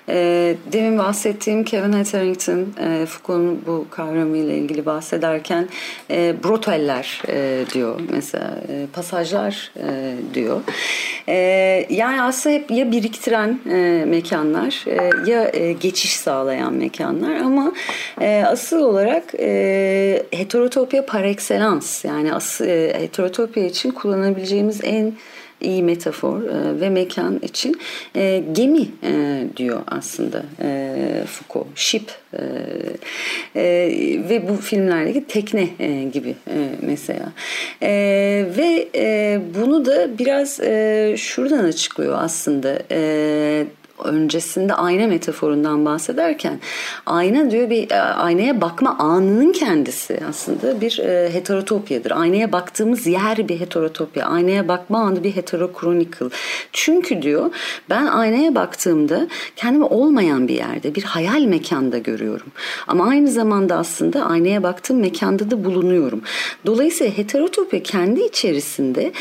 [0.10, 5.68] E, demin bahsettiğim Kevin Hetherington, e, Foucault'un bu kavramıyla ilgili bahsederken
[6.12, 10.62] e, broteller e, diyor mesela, e, pasajlar e, diyor.
[11.28, 11.36] E,
[11.90, 17.74] yani aslında hep ya biriktiren e, mekanlar e, ya e, geçiş sağlayan mekanlar ama
[18.22, 25.14] e, asıl olarak e, heterotopya par excellence yani as, e, heterotopya için kullanabileceğimiz en
[25.62, 27.76] iyi metafor e, ve mekan için
[28.16, 30.44] e, gemi e, diyor aslında
[31.26, 31.68] Foucault.
[31.76, 32.12] Ship
[34.30, 35.68] ve bu filmlerdeki tekne
[36.14, 36.36] gibi
[36.82, 37.32] mesela.
[38.58, 38.88] Ve
[39.56, 40.56] bunu da biraz
[41.20, 42.80] şuradan açıklıyor aslında.
[44.04, 46.60] Öncesinde ayna metaforundan bahsederken
[47.06, 52.12] ayna diyor bir e, aynaya bakma anının kendisi aslında bir e, heterotopyadır.
[52.12, 54.28] Aynaya baktığımız yer bir heterotopya.
[54.28, 56.26] Aynaya bakma anı bir heterochronicle.
[56.74, 57.50] Çünkü diyor
[57.90, 62.48] ben aynaya baktığımda kendimi olmayan bir yerde bir hayal mekanda görüyorum.
[62.88, 66.22] Ama aynı zamanda aslında aynaya baktığım mekanda da bulunuyorum.
[66.66, 69.12] Dolayısıyla heterotopya kendi içerisinde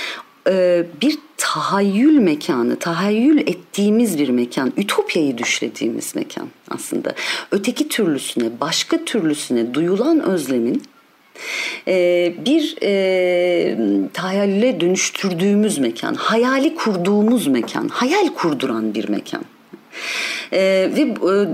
[0.49, 7.15] e, bir tahayyül mekanı, tahayyül ettiğimiz bir mekan, ütopyayı düşlediğimiz mekan aslında.
[7.51, 10.83] Öteki türlüsüne, başka türlüsüne duyulan özlemin
[11.89, 13.79] e, bir e,
[14.13, 19.43] tahayyüle dönüştürdüğümüz mekan, hayali kurduğumuz mekan, hayal kurduran bir mekan.
[20.53, 21.49] E, ve e,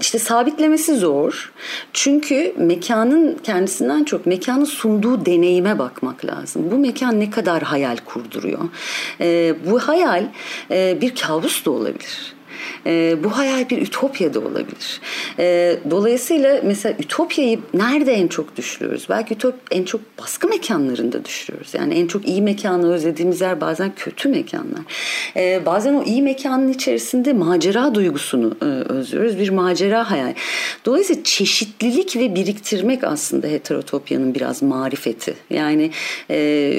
[0.00, 1.52] işte sabitlemesi zor.
[1.92, 6.70] Çünkü mekanın kendisinden çok mekanın sunduğu deneyime bakmak lazım.
[6.70, 8.60] Bu mekan ne kadar hayal kurduruyor?
[9.20, 10.24] E, bu hayal
[10.70, 12.39] e, bir kabus da olabilir.
[12.86, 15.00] E, bu hayal bir ütopya da olabilir.
[15.38, 19.06] E, dolayısıyla mesela ütopyayı nerede en çok düşürüyoruz?
[19.08, 21.74] Belki ütop en çok baskı mekanlarında düşürüyoruz.
[21.74, 24.82] Yani en çok iyi mekanı özlediğimiz yer bazen kötü mekanlar.
[25.36, 29.38] E, bazen o iyi mekanın içerisinde macera duygusunu e, özlüyoruz.
[29.38, 30.34] Bir macera hayal.
[30.84, 35.34] Dolayısıyla çeşitlilik ve biriktirmek aslında heterotopyanın biraz marifeti.
[35.50, 35.90] Yani
[36.30, 36.72] e,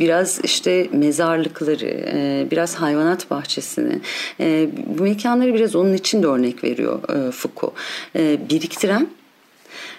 [0.00, 4.00] biraz işte mezarlıkları, e, biraz hayvanat bahçesini,
[4.40, 7.74] e, bu mekanları biraz onun için de örnek veriyor e, Foucault.
[8.16, 9.08] E, biriktiren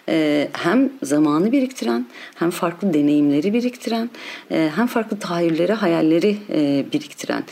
[0.10, 4.10] e, hem zamanı biriktiren hem farklı deneyimleri biriktiren
[4.52, 7.44] e, hem farklı tahayyülleri hayalleri e, biriktiren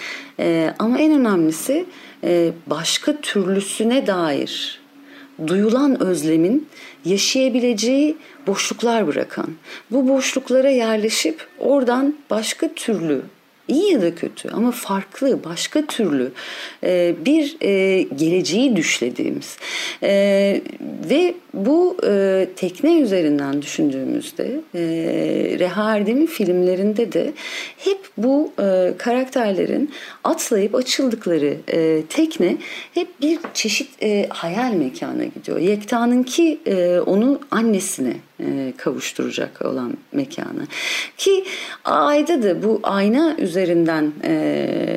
[0.79, 1.85] ama en önemlisi
[2.67, 4.79] başka türlüsüne dair
[5.47, 6.67] duyulan özlemin
[7.05, 8.17] yaşayabileceği
[8.47, 9.47] boşluklar bırakan
[9.91, 13.21] bu boşluklara yerleşip oradan başka türlü
[13.69, 16.31] iyi ya da kötü ama farklı, başka türlü
[16.83, 19.57] e, bir e, geleceği düşlediğimiz
[20.03, 20.61] e,
[21.09, 24.81] ve bu e, tekne üzerinden düşündüğümüzde e,
[25.59, 27.33] Reha Erdem'in filmlerinde de
[27.77, 29.91] hep bu e, karakterlerin
[30.23, 32.57] atlayıp açıldıkları e, tekne
[32.93, 35.59] hep bir çeşit e, hayal mekana gidiyor.
[35.59, 40.67] Yekta'nınki e, onu annesine e, kavuşturacak olan mekanı.
[41.17, 41.45] Ki
[41.85, 44.89] ayda da bu ayna üzerinden e,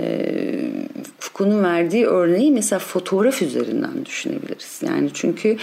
[1.43, 4.81] Foucault'un verdiği örneği mesela fotoğraf üzerinden düşünebiliriz.
[4.87, 5.57] Yani çünkü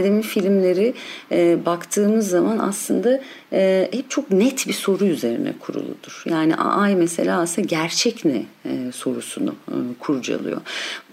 [0.00, 0.94] Herdem'in filmleri
[1.32, 3.20] e, baktığımız zaman aslında
[3.52, 6.22] e, hep çok net bir soru üzerine kuruludur.
[6.26, 10.60] Yani ay mesela aslında gerçek ne e, sorusunu e, kurcalıyor.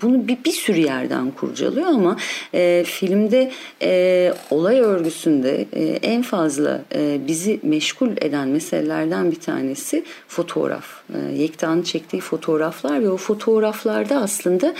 [0.02, 2.17] Bunu bir, bir sürü yerden kurcalıyor ama
[2.54, 10.04] e, filmde e, olay örgüsünde e, en fazla e, bizi meşgul eden meselelerden bir tanesi
[10.28, 10.86] fotoğraf.
[11.13, 14.73] E, Yekta'nın çektiği fotoğraflar ve o fotoğraf fotoğraflarda aslında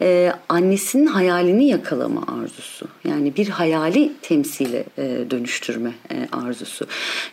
[0.00, 2.88] e, annesinin hayalini yakalama arzusu.
[3.04, 6.86] Yani bir hayali temsile e, dönüştürme e, arzusu.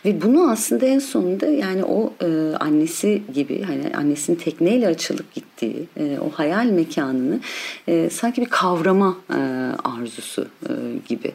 [0.04, 2.26] Ve bunu aslında en sonunda yani o e,
[2.60, 7.40] annesi gibi hani annesinin tekneyle açılıp gittiği e, o hayal mekanını
[7.88, 9.40] e, sanki bir kavrama e,
[9.84, 10.72] arzusu e,
[11.08, 11.32] gibi.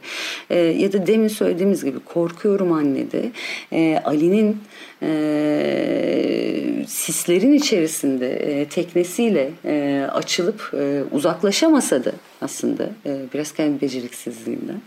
[0.50, 3.32] E, ya da demin söylediğimiz gibi korkuyorum annede.
[3.74, 4.58] E, Ali'nin
[5.04, 14.82] e, sislerin içerisinde e, teknesiyle e, açılıp e, uzaklaşamasa da aslında e, biraz kendi beceriksizliğinden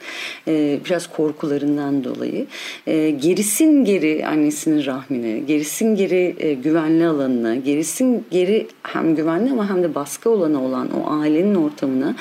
[0.49, 2.47] e, biraz korkularından dolayı
[2.87, 9.83] e, gerisin geri annesinin rahmine gerisin geri güvenli alanına gerisin geri hem güvenli ama hem
[9.83, 12.15] de baskı olanı olan o ailenin ortamına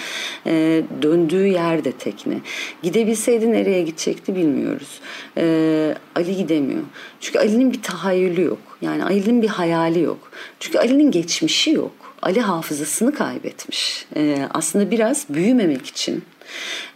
[1.01, 2.39] döndüğü yerde tekne.
[2.83, 5.01] Gidebilseydi nereye gidecekti bilmiyoruz.
[6.15, 6.81] Ali gidemiyor.
[7.19, 8.77] Çünkü Ali'nin bir tahayyülü yok.
[8.81, 10.31] Yani Ali'nin bir hayali yok.
[10.59, 14.05] Çünkü Ali'nin geçmişi yok Ali hafızasını kaybetmiş.
[14.15, 16.23] Ee, aslında biraz büyümemek için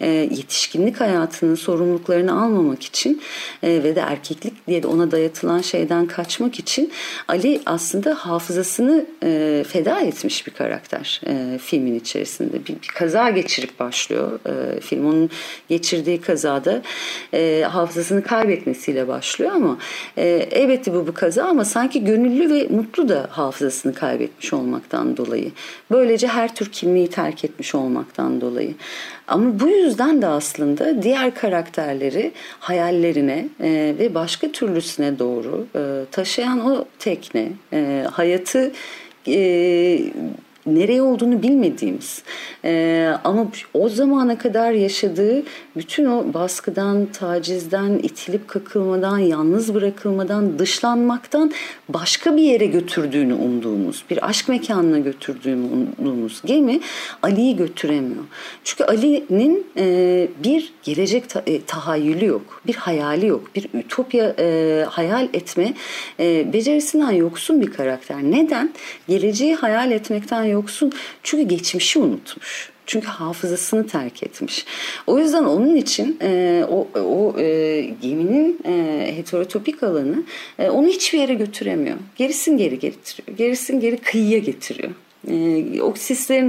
[0.01, 3.21] e, yetişkinlik hayatının sorumluluklarını almamak için
[3.63, 6.91] e, ve de erkeklik diye de ona dayatılan şeyden kaçmak için
[7.27, 12.53] Ali aslında hafızasını e, feda etmiş bir karakter e, filmin içerisinde.
[12.65, 15.05] Bir, bir kaza geçirip başlıyor e, film.
[15.05, 15.29] Onun
[15.69, 16.81] geçirdiği kazada
[17.33, 19.77] e, hafızasını kaybetmesiyle başlıyor ama
[20.17, 25.51] e, elbette bu bu kaza ama sanki gönüllü ve mutlu da hafızasını kaybetmiş olmaktan dolayı.
[25.91, 28.73] Böylece her tür kimliği terk etmiş olmaktan dolayı.
[29.27, 36.71] Ama bu yüzden de aslında diğer karakterleri hayallerine e, ve başka türlüsüne doğru e, taşıyan
[36.71, 38.71] o tekne, e, hayatı
[39.27, 39.99] e,
[40.65, 42.23] nereye olduğunu bilmediğimiz
[42.65, 45.43] e, ama o zamana kadar yaşadığı
[45.75, 51.51] bütün o baskıdan, tacizden, itilip kakılmadan, yalnız bırakılmadan, dışlanmaktan
[51.89, 56.79] başka bir yere götürdüğünü umduğumuz, bir aşk mekanına götürdüğünü umduğumuz gemi
[57.21, 58.23] Ali'yi götüremiyor.
[58.63, 64.85] Çünkü Ali'nin e, bir gelecek ta, e, tahayyülü yok, bir hayali yok, bir ütopya e,
[64.89, 65.73] hayal etme
[66.19, 68.23] e, becerisinden yoksun bir karakter.
[68.23, 68.73] Neden?
[69.07, 70.91] Geleceği hayal etmekten yoksun.
[71.23, 72.71] Çünkü geçmişi unutmuş.
[72.85, 74.65] Çünkü hafızasını terk etmiş.
[75.07, 80.23] O yüzden onun için e, o, o e, geminin e, heterotopik alanı
[80.59, 81.97] e, onu hiçbir yere götüremiyor.
[82.15, 83.37] Gerisin geri getiriyor.
[83.37, 84.91] Gerisin geri kıyıya getiriyor.
[85.27, 85.93] E, o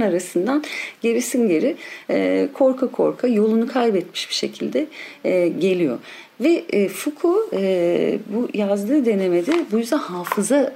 [0.01, 0.63] arasından
[1.01, 1.75] gerisin geri
[2.09, 4.87] e, korka korka yolunu kaybetmiş bir şekilde
[5.23, 5.99] e, geliyor.
[6.41, 10.73] Ve e, Foucault e, bu yazdığı denemede bu yüzden hafıza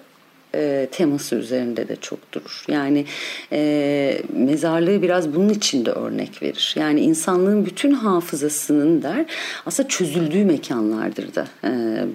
[0.56, 2.66] e, teması üzerinde de çok durur.
[2.68, 3.06] Yani
[3.52, 6.76] e, mezarlığı biraz bunun için de örnek verir.
[6.78, 9.26] Yani insanlığın bütün hafızasının der
[9.66, 11.70] aslında çözüldüğü mekanlardır da e,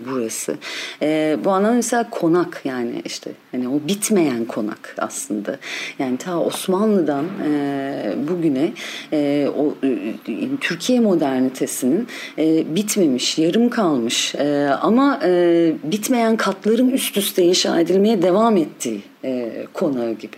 [0.08, 0.56] burası.
[1.02, 5.58] E, bu anlamda mesela konak yani işte hani o bitmeyen konak aslında.
[5.98, 8.72] Yani ta Osmanlı'dan e, bugüne
[9.12, 10.12] e, o e,
[10.60, 18.22] Türkiye modernitesinin e, bitmemiş, yarım kalmış e, ama e, bitmeyen katların üst üste inşa edilmeye
[18.26, 20.36] devam ettiği e, konağı gibi.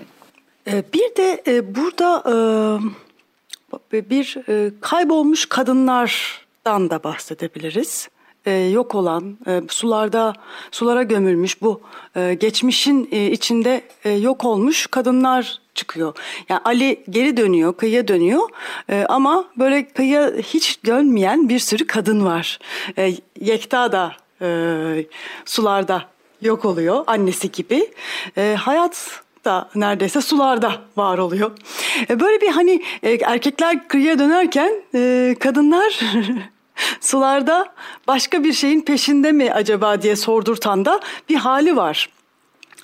[0.66, 2.22] E, bir de e, burada
[3.92, 4.36] e, bir
[4.80, 8.08] kaybolmuş kadınlardan da bahsedebiliriz.
[8.72, 10.32] Yok olan, sularda
[10.70, 11.80] sulara gömülmüş bu
[12.40, 13.82] geçmişin içinde
[14.20, 16.14] yok olmuş kadınlar çıkıyor.
[16.48, 18.48] Yani Ali geri dönüyor, kıyıya dönüyor
[18.88, 22.58] e, ama böyle kıyıya hiç dönmeyen bir sürü kadın var.
[22.98, 24.48] E, Yekta da e,
[25.44, 26.04] sularda
[26.42, 27.90] yok oluyor annesi gibi.
[28.36, 31.50] E, hayat da neredeyse sularda var oluyor.
[32.10, 36.00] E, böyle bir hani e, erkekler kıyıya dönerken e, kadınlar
[37.00, 37.74] sularda
[38.06, 42.08] başka bir şeyin peşinde mi acaba diye sordurtan da bir hali var.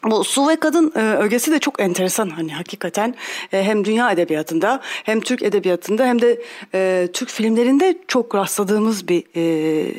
[0.04, 3.14] Bu su ve kadın e, ögesi de çok enteresan hani hakikaten
[3.52, 6.42] e, hem dünya edebiyatında hem Türk edebiyatında hem de
[6.74, 9.94] e, Türk filmlerinde çok rastladığımız bir e,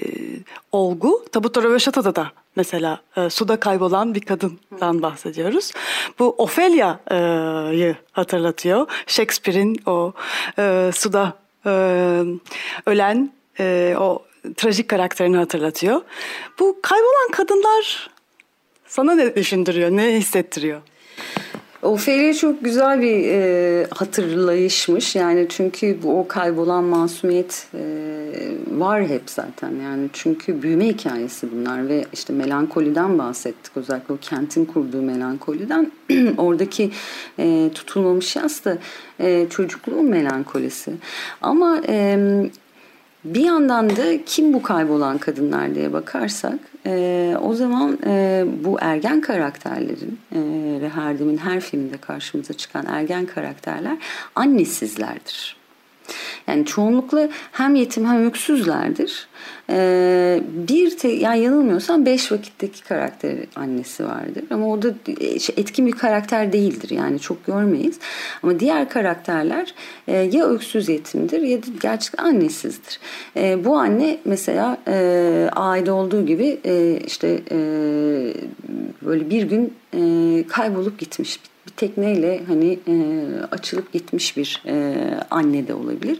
[0.71, 1.25] olgu.
[1.31, 5.71] Tabutta Röveşata'da da mesela e, suda kaybolan bir kadından bahsediyoruz.
[6.19, 8.87] Bu Ophelia'yı hatırlatıyor.
[9.07, 10.13] Shakespeare'in o
[10.59, 11.33] e, suda
[11.65, 11.69] e,
[12.85, 14.25] ölen e, o
[14.57, 16.01] trajik karakterini hatırlatıyor.
[16.59, 18.14] Bu kaybolan kadınlar
[18.95, 20.81] sana ne düşündürüyor, ne hissettiriyor?
[21.81, 25.15] Ofelia çok güzel bir e, hatırlayışmış.
[25.15, 27.79] Yani çünkü bu o kaybolan masumiyet e,
[28.71, 29.71] var hep zaten.
[29.83, 33.77] Yani çünkü büyüme hikayesi bunlar ve işte melankoliden bahsettik.
[33.77, 35.91] Özellikle o kentin kurduğu melankoliden.
[36.37, 36.91] Oradaki
[37.39, 38.77] e, tutulmamış yas da
[39.19, 40.91] e, çocukluğun melankolisi.
[41.41, 42.17] Ama e,
[43.25, 49.21] bir yandan da kim bu kaybolan kadınlar diye bakarsak e, o zaman e, bu ergen
[49.21, 50.39] karakterlerin e,
[50.81, 53.97] Reherdem'in her filminde karşımıza çıkan ergen karakterler
[54.35, 55.64] annesizlerdir.
[56.47, 59.27] Yani çoğunlukla hem yetim hem öksüzlerdir.
[59.69, 65.55] Ee, bir te, yani yanılmıyorsam beş vakitteki karakter annesi vardır ama o da e, şey,
[65.57, 67.99] etkin bir karakter değildir yani çok görmeyiz
[68.43, 69.73] ama diğer karakterler
[70.07, 72.99] e, ya öksüz yetimdir ya da gerçekten annesizdir.
[73.37, 77.57] E, bu anne mesela e, aile olduğu gibi e, işte e,
[79.01, 79.99] böyle bir gün e,
[80.47, 82.95] kaybolup gitmiş bir tekneyle hani e,
[83.51, 84.95] açılıp gitmiş bir e,
[85.31, 86.19] anne de olabilir.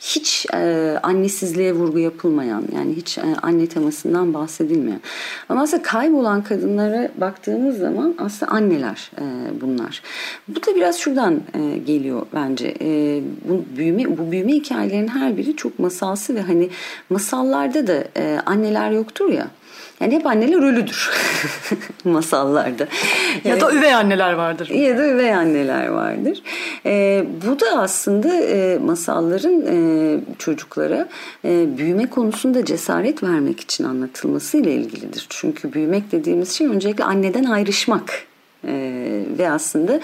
[0.00, 5.00] Hiç e, annesizliğe vurgu yapılmayan yani hiç e, anne temasından bahsedilmeyen.
[5.48, 9.24] Ama aslında kaybolan kadınlara baktığımız zaman aslında anneler e,
[9.60, 10.02] bunlar.
[10.48, 12.74] Bu da biraz şuradan e, geliyor bence.
[12.80, 16.68] E, bu büyüme bu büyüme hikayelerinin her biri çok masalsı ve hani
[17.10, 19.50] masallarda da e, anneler yoktur ya.
[20.00, 21.10] Yani hep anneler ölüdür
[22.04, 22.86] masallarda.
[23.44, 24.68] Ya da üvey anneler vardır.
[24.68, 26.42] Ya da üvey anneler vardır.
[26.86, 31.08] E, bu da aslında e, masalların e, çocuklara
[31.44, 35.26] e, büyüme konusunda cesaret vermek için anlatılması ile ilgilidir.
[35.28, 38.26] Çünkü büyümek dediğimiz şey öncelikle anneden ayrışmak
[38.66, 40.00] ee, ve aslında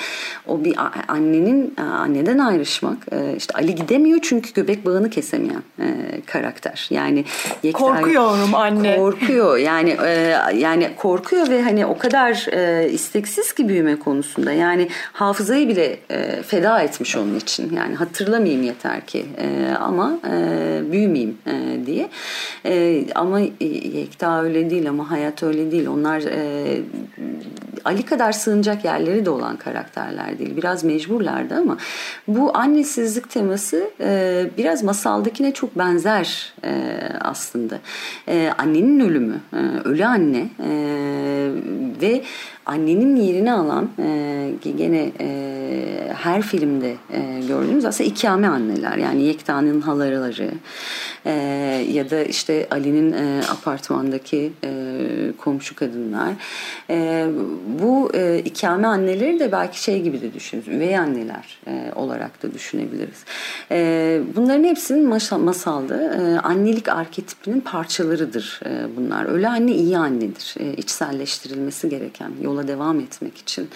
[0.47, 0.77] o bir
[1.09, 5.87] annenin anneden ayrışmak e, işte Ali gidemiyor çünkü göbek bağını kesemeyen e,
[6.27, 6.87] karakter.
[6.91, 7.25] Yani
[7.63, 8.97] Yekter, korkuyorum anne.
[8.97, 9.57] Korkuyor.
[9.57, 14.53] Yani e, yani korkuyor ve hani o kadar e, isteksiz ki büyüme konusunda.
[14.53, 17.77] Yani hafızayı bile e, feda etmiş onun için.
[17.77, 22.09] Yani hatırlamayayım yeter ki e, ama e, büyümeyeyim e, diye.
[22.65, 23.41] E, ama
[23.95, 25.89] Yekta öyle değil ama hayat öyle değil.
[25.89, 26.81] Onlar e,
[27.85, 30.57] Ali kadar sığınacak yerleri de olan karakterler değil.
[30.57, 31.77] Biraz mecburlardı ama
[32.29, 37.79] bu annesizlik teması e, biraz masaldakine çok benzer e, aslında.
[38.29, 40.71] E, annenin ölümü, e, ölü anne e,
[42.01, 42.23] ve
[42.67, 48.97] annenin yerini alan e, gene e, her filmde e, gördüğümüz aslında ikame anneler.
[48.97, 50.51] Yani Yekta'nın halaları
[51.27, 51.33] e,
[51.93, 54.73] ya da işte Ali'nin e, apartmandaki e,
[55.39, 56.33] komşu kadınlar.
[56.91, 57.27] E,
[57.81, 62.55] bu e, ikame anneleri de belki şey gibi de düşünürüz üvey anneler e, olarak da
[62.55, 63.25] düşünebiliriz.
[63.71, 65.09] E, bunların hepsinin
[65.41, 69.33] masal, e, annelik arketipinin parçalarıdır e, bunlar.
[69.33, 70.55] Öyle anne iyi annedir.
[70.61, 73.69] E, içselleştirilmesi gereken yola devam etmek için.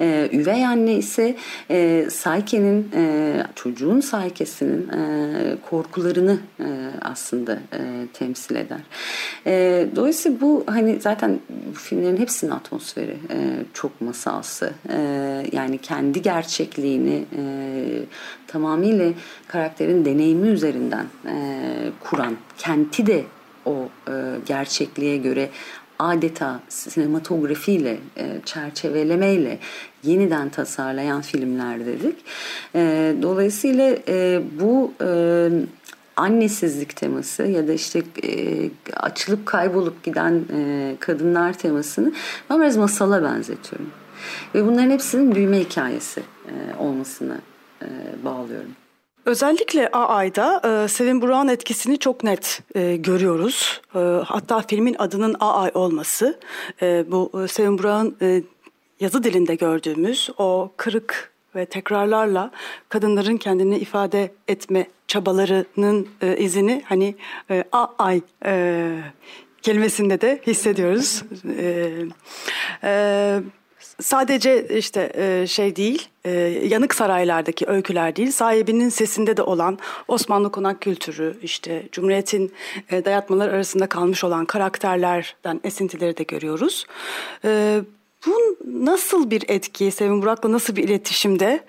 [0.00, 1.36] E, üvey anne ise
[1.70, 6.66] e, Sayke'nin e, çocuğun Sayke'sinin e, korkularını e,
[7.02, 8.80] aslında e, temsil eder.
[9.46, 11.40] E, dolayısıyla bu hani zaten
[11.74, 13.36] filmlerin hepsinin atmosferi e,
[13.74, 14.72] çok masalsı.
[14.88, 14.98] E,
[15.52, 17.42] yani kendi gerçekliğini e,
[18.46, 19.12] tamamıyla
[19.48, 21.34] karakterin deneyimi üzerinden e,
[22.00, 23.24] kuran, kenti de
[23.66, 24.12] o e,
[24.46, 25.48] gerçekliğe göre
[26.08, 29.58] adeta sinematografiyle, e, çerçevelemeyle
[30.02, 32.16] yeniden tasarlayan filmler dedik.
[32.74, 34.92] E, dolayısıyla e, bu
[36.16, 38.02] annesizlik teması ya da işte
[38.96, 40.44] açılıp kaybolup giden
[41.00, 42.12] kadınlar temasını
[42.50, 43.90] ben biraz masala benzetiyorum.
[44.54, 47.38] Ve bunların hepsinin büyüme hikayesi e, olmasını
[47.82, 47.86] e,
[48.24, 48.70] bağlıyorum.
[49.26, 53.80] Özellikle A.Ay'da e, Sevin Burak'ın etkisini çok net e, görüyoruz.
[53.94, 56.38] E, hatta filmin adının A.Ay olması
[56.82, 58.42] e, bu e, Sevin Burak'ın e,
[59.00, 62.50] yazı dilinde gördüğümüz o kırık ve tekrarlarla
[62.88, 67.14] kadınların kendini ifade etme çabalarının e, izini hani
[67.50, 68.98] e, A.Ay e,
[69.62, 71.22] kelimesinde de hissediyoruz.
[71.58, 71.92] E,
[72.84, 73.40] e,
[74.02, 76.30] sadece işte e, şey değil, e,
[76.64, 79.78] yanık saraylardaki öyküler değil, sahibinin sesinde de olan
[80.08, 82.52] Osmanlı konak kültürü, işte Cumhuriyet'in
[82.90, 86.86] e, dayatmalar arasında kalmış olan karakterlerden esintileri de görüyoruz.
[88.26, 91.64] Bu nasıl bir etki, Sevin Burak'la nasıl bir iletişimde?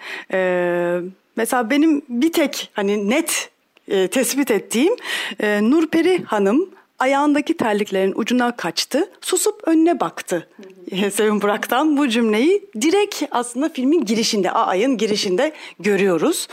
[1.36, 3.50] Mesela benim bir tek hani net
[3.88, 4.96] tespit ettiğim
[5.42, 6.70] Nurperi Hanım
[7.04, 10.48] ayağındaki terliklerin ucuna kaçtı, susup önüne baktı.
[11.12, 16.48] Sevin Burak'tan bu cümleyi direkt aslında filmin girişinde, ayın girişinde görüyoruz.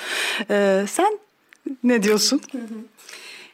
[0.51, 1.18] Ee, sen
[1.84, 2.40] ne diyorsun?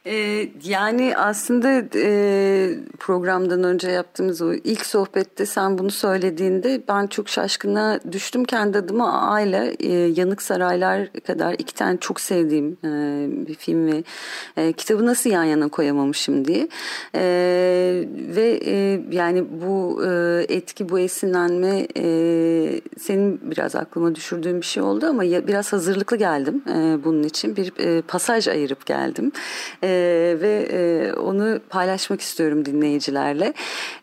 [0.06, 7.28] Ee, yani aslında e, programdan önce yaptığımız o ilk sohbette sen bunu söylediğinde ben çok
[7.28, 12.88] şaşkına düştüm kendi adıma aile e, Yanık Saraylar kadar iki tane çok sevdiğim e,
[13.48, 14.02] bir film ve
[14.72, 16.68] kitabı nasıl yan yana koyamamışım diye.
[18.34, 18.60] Ve
[19.10, 20.04] yani bu
[20.48, 21.86] etki, bu esinlenme
[22.98, 26.62] senin biraz aklıma düşürdüğün bir şey oldu ama biraz hazırlıklı geldim
[27.04, 27.56] bunun için.
[27.56, 29.32] Bir pasaj ayırıp geldim
[29.82, 29.95] e,
[30.40, 33.54] ve e, onu paylaşmak istiyorum dinleyicilerle.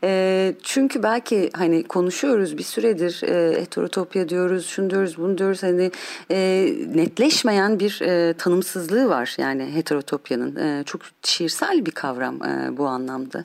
[0.03, 5.63] E, çünkü belki hani konuşuyoruz bir süredir e, heterotopya diyoruz, şunu diyoruz, bunu diyoruz.
[5.63, 5.91] Hani
[6.31, 10.55] e, netleşmeyen bir e, tanımsızlığı var yani heterotopyanın.
[10.55, 13.43] E, çok şiirsel bir kavram e, bu anlamda.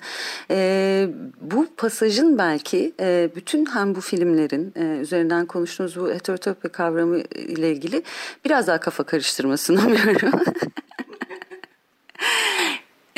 [0.50, 1.08] E,
[1.40, 7.72] bu pasajın belki e, bütün hem bu filmlerin e, üzerinden konuştuğumuz bu heterotopya kavramı ile
[7.72, 8.02] ilgili
[8.44, 10.40] biraz daha kafa karıştırmasını umuyorum.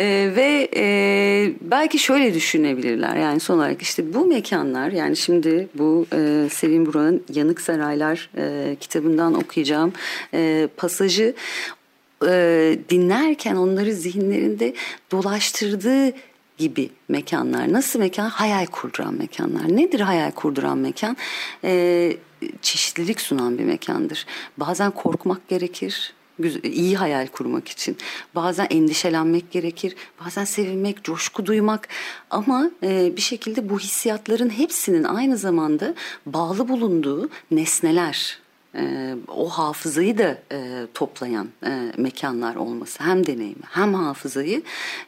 [0.01, 6.07] Ee, ve e, belki şöyle düşünebilirler yani son olarak işte bu mekanlar yani şimdi bu
[6.13, 9.93] e, Sevim Burak'ın Yanık Saraylar e, kitabından okuyacağım
[10.35, 11.35] e, pasajı
[12.27, 14.75] e, dinlerken onları zihinlerinde
[15.13, 16.13] dolaştırdığı
[16.59, 17.73] gibi mekanlar.
[17.73, 18.29] Nasıl mekan?
[18.29, 19.77] Hayal kurduran mekanlar.
[19.77, 21.17] Nedir hayal kurduran mekan?
[21.65, 22.13] E,
[22.63, 24.27] çeşitlilik sunan bir mekandır.
[24.57, 26.13] Bazen korkmak gerekir,
[26.63, 27.97] iyi hayal kurmak için.
[28.35, 31.89] Bazen endişelenmek gerekir, bazen sevinmek, coşku duymak
[32.31, 35.95] ama e, bir şekilde bu hissiyatların hepsinin aynı zamanda
[36.27, 38.41] bağlı bulunduğu nesneler
[38.75, 44.63] e, o hafızayı da e, toplayan e, mekanlar olması hem deneyimi hem hafızayı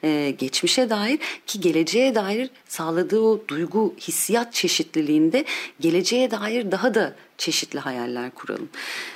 [0.04, 5.44] e, geçmişe dair ki geleceğe dair sağladığı o duygu hissiyat çeşitliliğinde
[5.80, 8.68] geleceğe dair daha da çeşitli hayaller kuralım.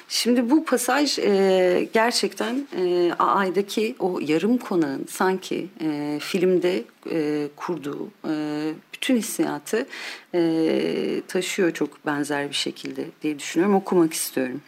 [0.08, 8.10] Şimdi bu pasaj e, gerçekten e, Ay'daki o yarım konağın sanki e, filmde e, kurduğu
[8.28, 8.34] e,
[8.92, 9.86] bütün hissiyatı
[10.34, 13.76] e, taşıyor çok benzer bir şekilde diye düşünüyorum.
[13.76, 14.60] Okumak istiyorum.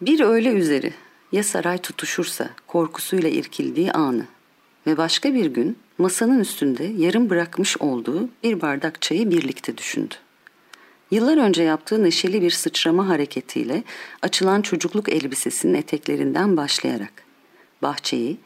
[0.00, 0.92] Bir öğle üzeri
[1.32, 4.24] ya saray tutuşursa korkusuyla irkildiği anı
[4.86, 10.14] ve başka bir gün masanın üstünde yarım bırakmış olduğu bir bardak çayı birlikte düşündü.
[11.10, 13.82] Yıllar önce yaptığı neşeli bir sıçrama hareketiyle
[14.22, 17.12] açılan çocukluk elbisesinin eteklerinden başlayarak
[17.82, 18.36] bahçeyi,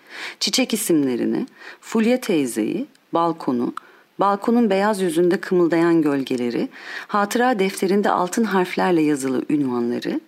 [0.41, 1.47] çiçek isimlerini,
[1.81, 3.75] Fulya teyzeyi, balkonu,
[4.21, 6.69] balkonun beyaz yüzünde kımıldayan gölgeleri,
[7.07, 10.21] hatıra defterinde altın harflerle yazılı ünvanları,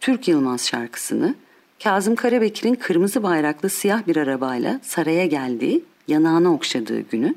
[0.00, 1.34] Türk Yılmaz şarkısını,
[1.82, 7.34] Kazım Karabekir'in kırmızı bayraklı siyah bir arabayla saraya geldiği, yanağına okşadığı günü,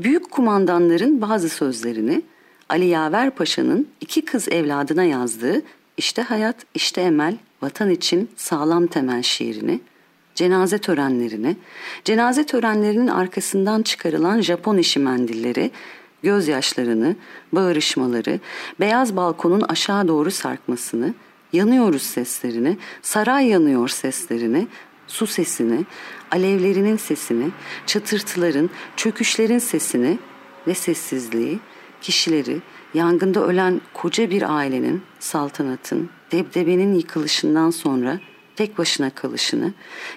[0.00, 2.22] büyük kumandanların bazı sözlerini,
[2.68, 5.62] Ali Yaver Paşa'nın iki kız evladına yazdığı
[5.96, 9.80] İşte Hayat, İşte Emel, Vatan için Sağlam Temel şiirini,
[10.34, 11.56] cenaze törenlerini,
[12.04, 15.70] cenaze törenlerinin arkasından çıkarılan Japon işi mendilleri,
[16.22, 17.16] gözyaşlarını,
[17.52, 18.40] bağırışmaları,
[18.80, 21.14] beyaz balkonun aşağı doğru sarkmasını,
[21.52, 24.66] yanıyoruz seslerini, saray yanıyor seslerini,
[25.06, 25.84] su sesini,
[26.30, 27.50] alevlerinin sesini,
[27.86, 30.18] çatırtıların, çöküşlerin sesini
[30.66, 31.58] ve sessizliği,
[32.02, 32.60] kişileri,
[32.94, 38.20] yangında ölen koca bir ailenin, saltanatın, debdebenin yıkılışından sonra
[38.58, 39.72] tek başına kalışını,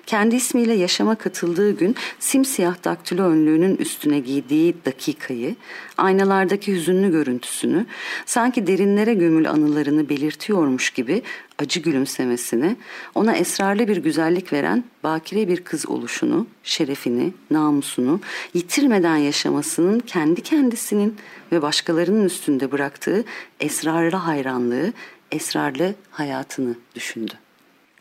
[0.06, 5.56] kendi ismiyle yaşama katıldığı gün simsiyah daktilo önlüğünün üstüne giydiği dakikayı,
[5.98, 7.86] aynalardaki hüzünlü görüntüsünü,
[8.26, 11.22] sanki derinlere gömül anılarını belirtiyormuş gibi
[11.60, 12.76] acı gülümsemesini,
[13.16, 18.20] ona esrarlı bir güzellik veren bakire bir kız oluşunu, şerefini, namusunu,
[18.54, 21.16] yitirmeden yaşamasının kendi kendisinin
[21.52, 23.24] ve başkalarının üstünde bıraktığı
[23.60, 24.94] esrarlı hayranlığı,
[25.32, 27.34] esrarlı hayatını düşündü.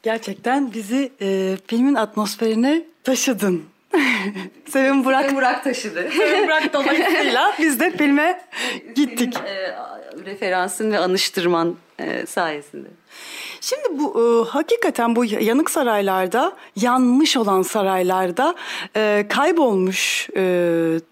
[0.02, 3.64] Gerçekten bizi e, filmin atmosferine taşıdın.
[4.68, 5.22] Sevim Burak.
[5.22, 6.10] Sevim Burak taşıdı.
[6.16, 8.40] Sevim Burak dolayısıyla biz de filme
[8.94, 9.34] gittik.
[9.34, 9.76] Senin, e,
[10.24, 12.88] referansın ve anıştırman e, sayesinde.
[13.60, 18.54] Şimdi bu e, hakikaten bu yanık saraylarda, yanmış olan saraylarda
[18.96, 20.42] e, kaybolmuş e,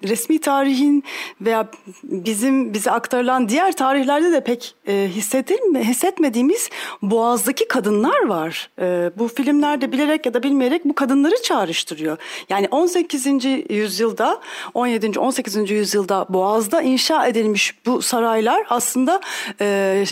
[0.08, 1.04] resmi tarihin
[1.40, 1.68] veya
[2.02, 6.70] bizim bize aktarılan diğer tarihlerde de pek e, hissedilme, hissetmediğimiz
[7.02, 8.70] boğazdaki kadınlar var.
[8.80, 12.16] E, bu filmlerde bilerek ya da bilmeyerek bu kadınları çağrıştırıyor.
[12.48, 13.26] Yani 18.
[13.70, 14.40] yüzyılda,
[14.74, 15.18] 17.
[15.18, 15.70] 18.
[15.70, 19.20] yüzyılda boğazda inşa edilmiş bu saraylar aslında...
[19.60, 20.04] E,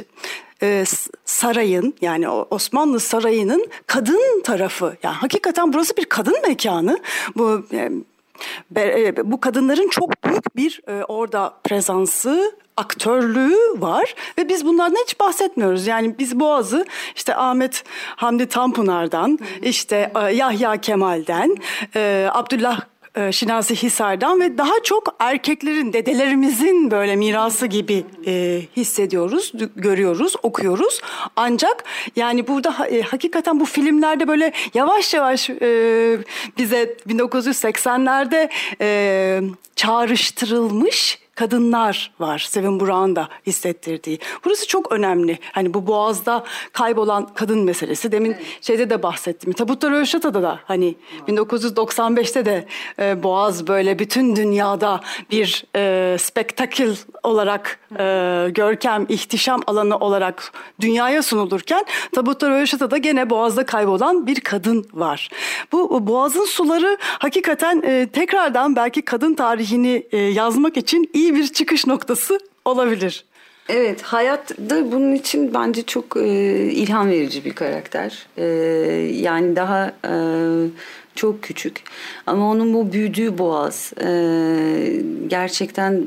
[0.62, 0.84] e,
[1.24, 4.96] sarayın yani Osmanlı sarayının kadın tarafı.
[5.02, 6.98] Yani hakikaten burası bir kadın mekanı.
[7.36, 7.90] Bu e,
[8.76, 15.20] e, bu kadınların çok büyük bir e, orada prezansı, aktörlüğü var ve biz bunlardan hiç
[15.20, 15.86] bahsetmiyoruz.
[15.86, 16.84] Yani biz Boğaz'ı
[17.16, 17.84] işte Ahmet
[18.16, 21.56] Hamdi Tanpınar'dan, işte Yahya Kemal'den,
[22.32, 22.80] Abdullah
[23.16, 31.00] e, Şinasi Hisar'dan ve daha çok erkeklerin, dedelerimizin böyle mirası gibi e, hissediyoruz, görüyoruz, okuyoruz.
[31.36, 31.84] Ancak
[32.16, 36.18] yani burada e, hakikaten bu filmlerde böyle yavaş yavaş e,
[36.58, 38.50] bize 1980'lerde
[38.80, 39.40] e,
[39.76, 42.38] çağrıştırılmış kadınlar var.
[42.38, 44.18] Sevin Burak'ın da hissettirdiği.
[44.44, 45.38] Burası çok önemli.
[45.52, 48.12] Hani bu Boğaz'da kaybolan kadın meselesi.
[48.12, 48.58] Demin evet.
[48.60, 49.52] şeyde de bahsettim.
[49.52, 50.94] Tabutlar Röşata'da da hani
[51.28, 51.38] evet.
[51.38, 52.66] 1995'te de
[52.98, 58.04] e, Boğaz böyle bütün dünyada bir e, spektakül olarak e,
[58.50, 61.84] görkem, ihtişam alanı olarak dünyaya sunulurken
[62.14, 65.28] Tabutlar Röşata'da gene Boğaz'da kaybolan bir kadın var.
[65.72, 71.46] Bu Boğaz'ın suları hakikaten e, tekrardan belki kadın tarihini e, yazmak için iyi iyi bir
[71.46, 73.24] çıkış noktası olabilir.
[73.68, 76.28] Evet, hayat da bunun için bence çok e,
[76.72, 78.26] ilham verici bir karakter.
[78.36, 78.44] E,
[79.12, 80.12] yani daha e,
[81.14, 81.82] çok küçük
[82.26, 86.04] ama onun bu büyüdüğü boğaz e, gerçekten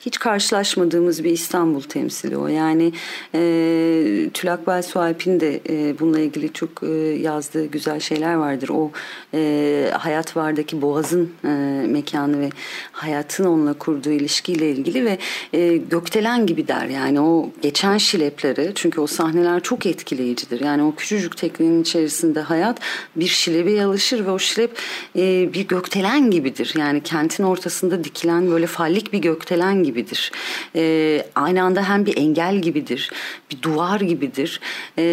[0.00, 2.46] hiç karşılaşmadığımız bir İstanbul temsili o.
[2.46, 2.92] Yani
[3.34, 6.86] e, Tülakbel Sualp'in de e, bununla ilgili çok e,
[7.22, 8.68] yazdığı güzel şeyler vardır.
[8.68, 8.90] O
[9.34, 11.48] e, hayat vardaki boğazın e,
[11.86, 12.50] mekanı ve
[12.92, 15.18] hayatın onunla kurduğu ilişkiyle ilgili ve
[15.52, 16.86] e, gökdelen gibi der.
[16.86, 20.60] Yani o geçen şilepleri çünkü o sahneler çok etkileyicidir.
[20.60, 22.78] Yani o küçücük teknenin içerisinde hayat
[23.16, 24.78] bir şilebe alışır ve o şilep
[25.16, 26.74] e, bir gökdelen gibidir.
[26.78, 30.32] Yani kentin ortasında dikilen böyle fallik bir gökdelen gibidir.
[30.76, 33.10] E, aynı anda hem bir engel gibidir,
[33.50, 34.60] bir duvar gibidir
[34.98, 35.04] e,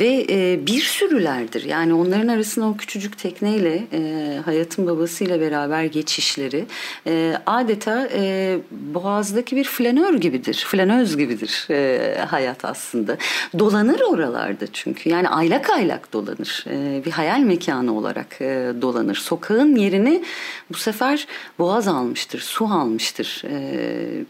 [0.00, 1.64] ve e, bir sürülerdir.
[1.64, 6.64] Yani onların arasında o küçücük tekneyle e, hayatın babasıyla beraber geçişleri
[7.06, 13.16] e, adeta e, boğazdaki bir flanör gibidir, flanöz gibidir e, hayat aslında.
[13.58, 16.64] Dolanır oralarda çünkü yani aylak aylak dolanır.
[16.70, 19.14] E, bir hayal mekanı olarak e, dolanır.
[19.14, 20.24] Sokağın yerini
[20.70, 21.26] bu sefer
[21.58, 23.42] boğaz almıştır, su almıştır.
[23.44, 23.83] E,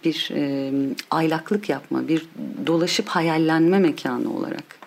[0.04, 0.72] bir e,
[1.10, 2.26] aylaklık yapma, bir
[2.66, 4.84] dolaşıp hayallenme mekanı olarak.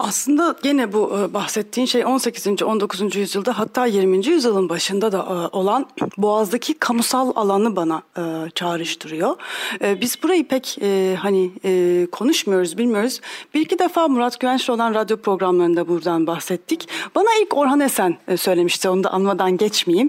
[0.00, 2.62] Aslında gene bu e, bahsettiğin şey 18.
[2.62, 3.16] 19.
[3.16, 4.26] yüzyılda hatta 20.
[4.26, 5.86] yüzyılın başında da e, olan
[6.18, 9.36] Boğaz'daki kamusal alanı bana e, çağrıştırıyor.
[10.00, 10.78] Biz burayı pek
[11.18, 11.50] hani
[12.12, 13.20] konuşmuyoruz, bilmiyoruz.
[13.54, 16.88] Bir iki defa Murat Güvenç'le olan radyo programlarında buradan bahsettik.
[17.14, 20.08] Bana ilk Orhan Esen söylemişti, onu da anmadan geçmeyeyim.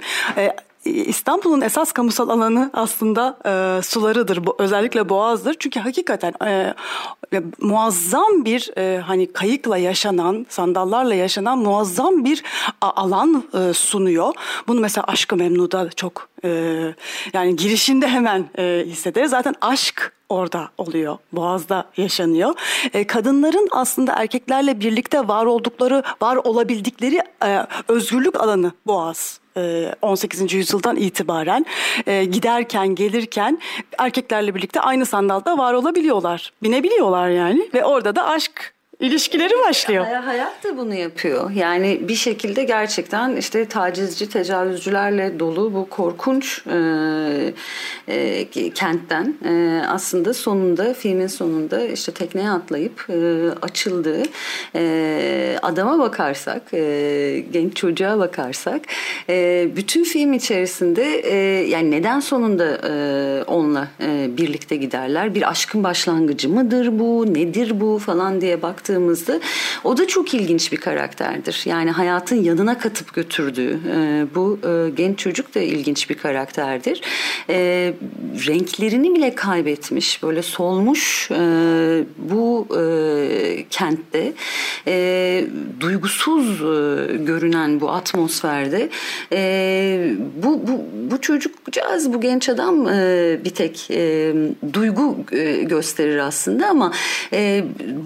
[0.86, 4.46] İstanbul'un esas kamusal alanı aslında e, sularıdır.
[4.46, 5.56] Bu, özellikle Boğaz'dır.
[5.60, 6.74] Çünkü hakikaten e,
[7.62, 12.44] muazzam bir e, hani kayıkla yaşanan, sandallarla yaşanan muazzam bir
[12.82, 14.34] alan e, sunuyor.
[14.68, 16.50] Bunu mesela Aşkı Memnu'da çok e,
[17.34, 19.32] yani girişinde hemen e, hissederiz.
[19.32, 21.18] Zaten aşk orada oluyor.
[21.32, 22.56] Boğaz'da yaşanıyor.
[22.94, 29.41] E, kadınların aslında erkeklerle birlikte var oldukları, var olabildikleri e, özgürlük alanı Boğaz.
[30.02, 30.42] 18.
[30.42, 31.66] E, yüzyıldan itibaren
[32.08, 33.60] e, giderken gelirken
[33.98, 36.54] erkeklerle birlikte aynı sandalda var olabiliyorlar.
[36.64, 40.06] Binebiliyorlar yani ve orada da aşk ilişkileri başlıyor.
[40.06, 41.52] Hayat da bunu yapıyor.
[41.52, 47.54] Yani bir şekilde gerçekten işte tacizci, tecavüzcülerle dolu bu korkunç e,
[48.08, 54.24] e, kentten e, aslında sonunda filmin sonunda işte tekneye atlayıp e, açıldığı
[54.76, 58.82] e, adama bakarsak, e, genç çocuğa bakarsak
[59.30, 61.36] e, bütün film içerisinde e,
[61.68, 65.36] yani neden sonunda e, onunla e, birlikte giderler?
[65.36, 67.34] Bir aşkın başlangıcı mıdır bu?
[67.34, 69.40] Nedir bu falan diye baktığımızda baktığımızda
[69.84, 71.62] o da çok ilginç bir karakterdir.
[71.66, 77.02] Yani hayatın yanına katıp götürdüğü e, bu e, genç çocuk da ilginç bir karakterdir.
[77.50, 77.94] E,
[78.48, 81.30] renklerini bile kaybetmiş, böyle solmuş
[82.18, 82.68] bu
[83.70, 84.34] kentte
[85.80, 86.60] duygusuz
[87.26, 88.90] görünen bu atmosferde
[90.44, 90.82] bu, bu,
[91.12, 92.86] bu çocukcağız, bu genç adam
[93.46, 93.90] bir tek
[94.74, 95.18] duygu
[95.64, 96.92] gösterir aslında ama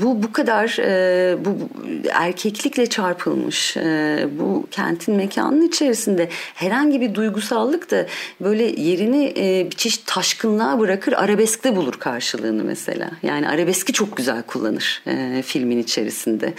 [0.01, 1.69] bu bu kadar e, bu, bu
[2.11, 8.05] erkeklikle çarpılmış e, bu kentin mekanının içerisinde herhangi bir duygusallık da
[8.41, 13.09] böyle yerini e, bir çeşit taşkınlığa bırakır arabeskte bulur karşılığını mesela.
[13.23, 16.53] Yani arabeski çok güzel kullanır e, filmin içerisinde.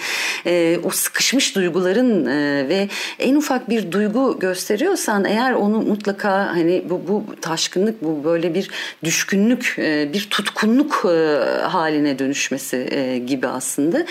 [0.46, 2.88] E, o sıkışmış duyguların e, ve
[3.18, 8.70] en ufak bir duygu gösteriyorsan eğer onu mutlaka hani bu, bu taşkınlık bu böyle bir
[9.04, 11.16] düşkünlük e, bir tutkunluk e,
[11.62, 14.06] haline dönüşmesi e, gibi aslında aslında.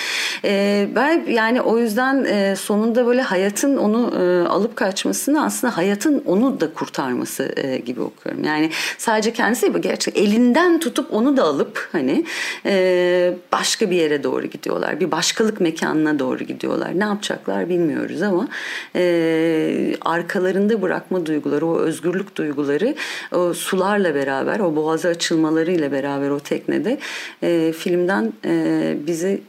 [0.46, 6.24] E, ben yani o yüzden e, sonunda böyle hayatın onu e, alıp kaçmasını aslında hayatın
[6.26, 8.44] onu da kurtarması e, gibi okuyorum.
[8.44, 12.26] Yani sadece kendisi değil, gerçekten elinden tutup onu da alıp hani
[12.66, 15.00] e, başka bir yere doğru gidiyorlar.
[15.00, 17.00] Bir başkalık mekanına doğru gidiyorlar.
[17.00, 18.48] Ne yapacaklar bilmiyoruz ama
[18.96, 22.96] e, arkalarında bırakma duyguları, o özgürlük duyguları
[23.32, 26.98] o sularla beraber, o boğazı açılmalarıyla beraber o teknede
[27.44, 29.42] e, filmden e, bizi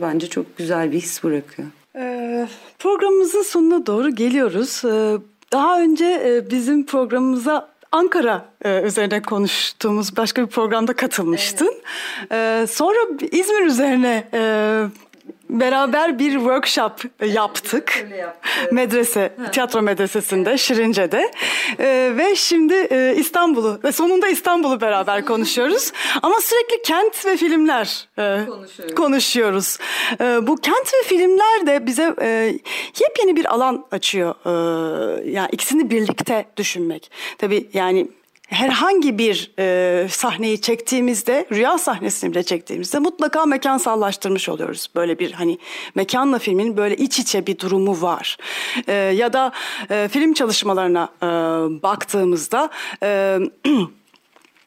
[0.00, 1.68] bence çok güzel bir his bırakıyor.
[1.96, 4.82] Ee, programımızın sonuna doğru geliyoruz.
[4.84, 5.18] Ee,
[5.52, 11.74] daha önce e, bizim programımıza Ankara e, üzerine konuştuğumuz başka bir programda katılmıştın.
[12.32, 12.98] Ee, sonra
[13.32, 14.40] İzmir üzerine e,
[15.50, 18.06] beraber bir workshop yaptık.
[18.72, 21.30] Medrese, tiyatro medresesinde, Şirince'de.
[21.78, 25.92] Ee, ve şimdi e, İstanbul'u ve sonunda İstanbul'u beraber konuşuyoruz.
[26.22, 28.94] Ama sürekli kent ve filmler e, Konuşuyoruz.
[28.94, 29.78] konuşuyoruz.
[30.20, 32.28] Ee, bu kent ve filmler de bize e,
[33.00, 34.34] yepyeni bir alan açıyor.
[34.46, 37.10] Ee, yani ikisini birlikte düşünmek.
[37.38, 38.08] Tabii yani
[38.52, 44.88] herhangi bir e, sahneyi çektiğimizde, rüya sahnesini bile çektiğimizde mutlaka mekansallaştırmış oluyoruz.
[44.94, 45.58] Böyle bir hani
[45.94, 48.36] mekanla filmin böyle iç içe bir durumu var.
[48.86, 49.52] E, ya da
[49.90, 51.26] e, film çalışmalarına e,
[51.82, 52.70] baktığımızda...
[53.02, 53.38] E,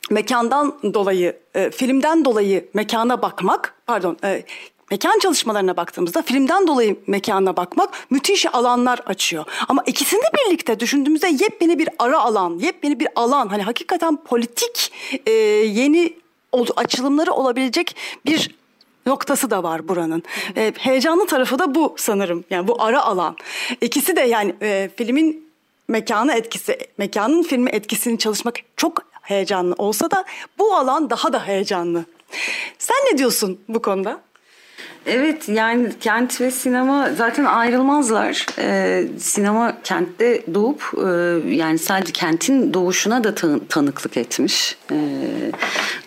[0.10, 4.44] mekandan dolayı, e, filmden dolayı mekana bakmak, pardon, e,
[4.92, 9.46] mekan çalışmalarına baktığımızda filmden dolayı mekana bakmak müthiş alanlar açıyor.
[9.68, 14.92] Ama ikisini birlikte düşündüğümüzde yepyeni bir ara alan, yepyeni bir alan, hani hakikaten politik
[15.26, 16.14] e, yeni
[16.76, 18.56] açılımları olabilecek bir
[19.06, 20.24] noktası da var buranın.
[20.58, 22.46] E, heyecanlı tarafı da bu sanırım.
[22.50, 23.36] Yani bu ara alan.
[23.82, 25.50] İkisi de yani e, filmin
[25.88, 30.26] mekanı etkisi, mekanın filmi etkisini çalışmak çok heyecanlı olsa da
[30.60, 32.06] bu alan daha da heyecanlı.
[32.78, 34.22] Sen ne diyorsun bu konuda?
[35.08, 38.46] Evet yani kent ve sinema zaten ayrılmazlar.
[38.60, 41.10] Ee, sinema kentte doğup e,
[41.56, 44.76] yani sadece kentin doğuşuna da tan- tanıklık etmiş.
[44.92, 44.96] Ee,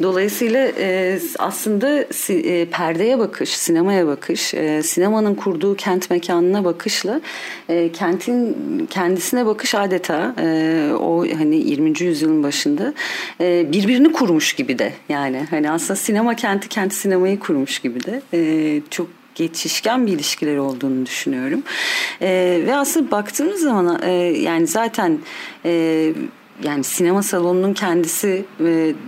[0.03, 7.21] dolayısıyla e, aslında si- e, perdeye bakış, sinemaya bakış, e, sinemanın kurduğu kent mekanına bakışla
[7.69, 8.57] e, kentin
[8.91, 12.03] kendisine bakış adeta e, o hani 20.
[12.03, 12.95] yüzyılın başında
[13.41, 18.23] e, birbirini kurmuş gibi de yani hani aslında sinema kenti kent sinemayı kurmuş gibi de
[18.35, 19.07] e, çok
[19.39, 21.63] geçişken bir ilişkileri olduğunu düşünüyorum.
[22.23, 25.19] E, ve aslında baktığımız zaman e, yani zaten
[25.65, 26.13] e,
[26.63, 28.65] yani sinema salonunun kendisi e,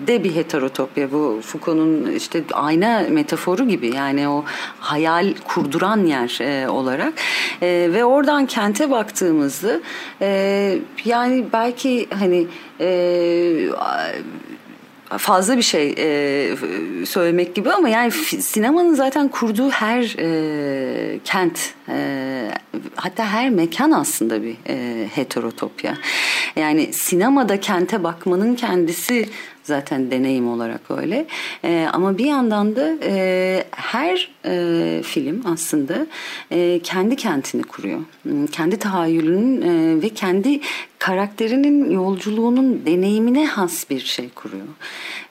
[0.07, 1.13] de bir heterotopya.
[1.13, 4.45] Bu Foucault'un işte ayna metaforu gibi yani o
[4.79, 7.15] hayal kurduran yer e, olarak.
[7.63, 9.81] E, ve oradan kente baktığımızda
[11.05, 12.47] yani belki hani
[15.19, 16.57] fazla bir şey e,
[17.07, 22.51] söylemek gibi ama yani sinemanın zaten kurduğu her e, kent e,
[22.97, 25.95] hatta her mekan aslında bir e, heterotopya.
[26.57, 29.29] Yani sinemada kente bakmanın kendisi
[29.71, 31.27] zaten deneyim olarak öyle.
[31.65, 36.07] E, ama bir yandan da e, her e, film aslında
[36.51, 38.01] e, kendi kentini kuruyor.
[38.23, 40.61] Hmm, Kendi tahayyülünün e, ve kendi
[40.99, 44.67] karakterinin yolculuğunun deneyimine has bir şey kuruyor.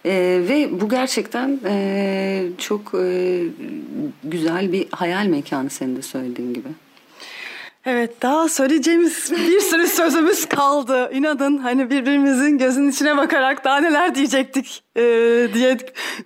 [0.06, 0.12] E,
[0.50, 3.42] ve bu gerçekten e, çok e,
[4.24, 6.70] güzel bir hayal mekanı senin de söylediğin gibi.
[7.86, 11.10] Evet daha söyleyeceğimiz bir sürü sözümüz kaldı.
[11.14, 15.02] İnadın hani birbirimizin gözünün içine bakarak daha neler diyecektik e,
[15.54, 15.78] diye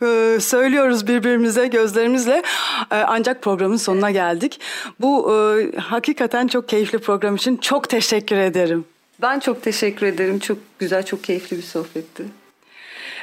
[0.02, 2.44] e, söylüyoruz birbirimize gözlerimizle.
[2.92, 4.60] E, ancak programın sonuna geldik.
[5.00, 8.86] Bu e, hakikaten çok keyifli program için çok teşekkür ederim.
[9.22, 10.40] Ben çok teşekkür ederim.
[10.40, 12.24] Çok güzel, çok keyifli bir sohbetti.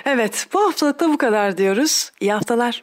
[0.05, 2.11] Evet bu haftalık da bu kadar diyoruz.
[2.21, 2.83] İyi haftalar.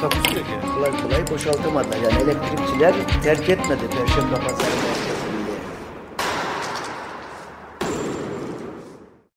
[0.00, 0.74] Takusuyor yani.
[0.74, 1.96] Kolay kolay boşaltamadılar.
[1.96, 5.17] Yani elektrikçiler terk etmedi Perşembe Pazarı'nı.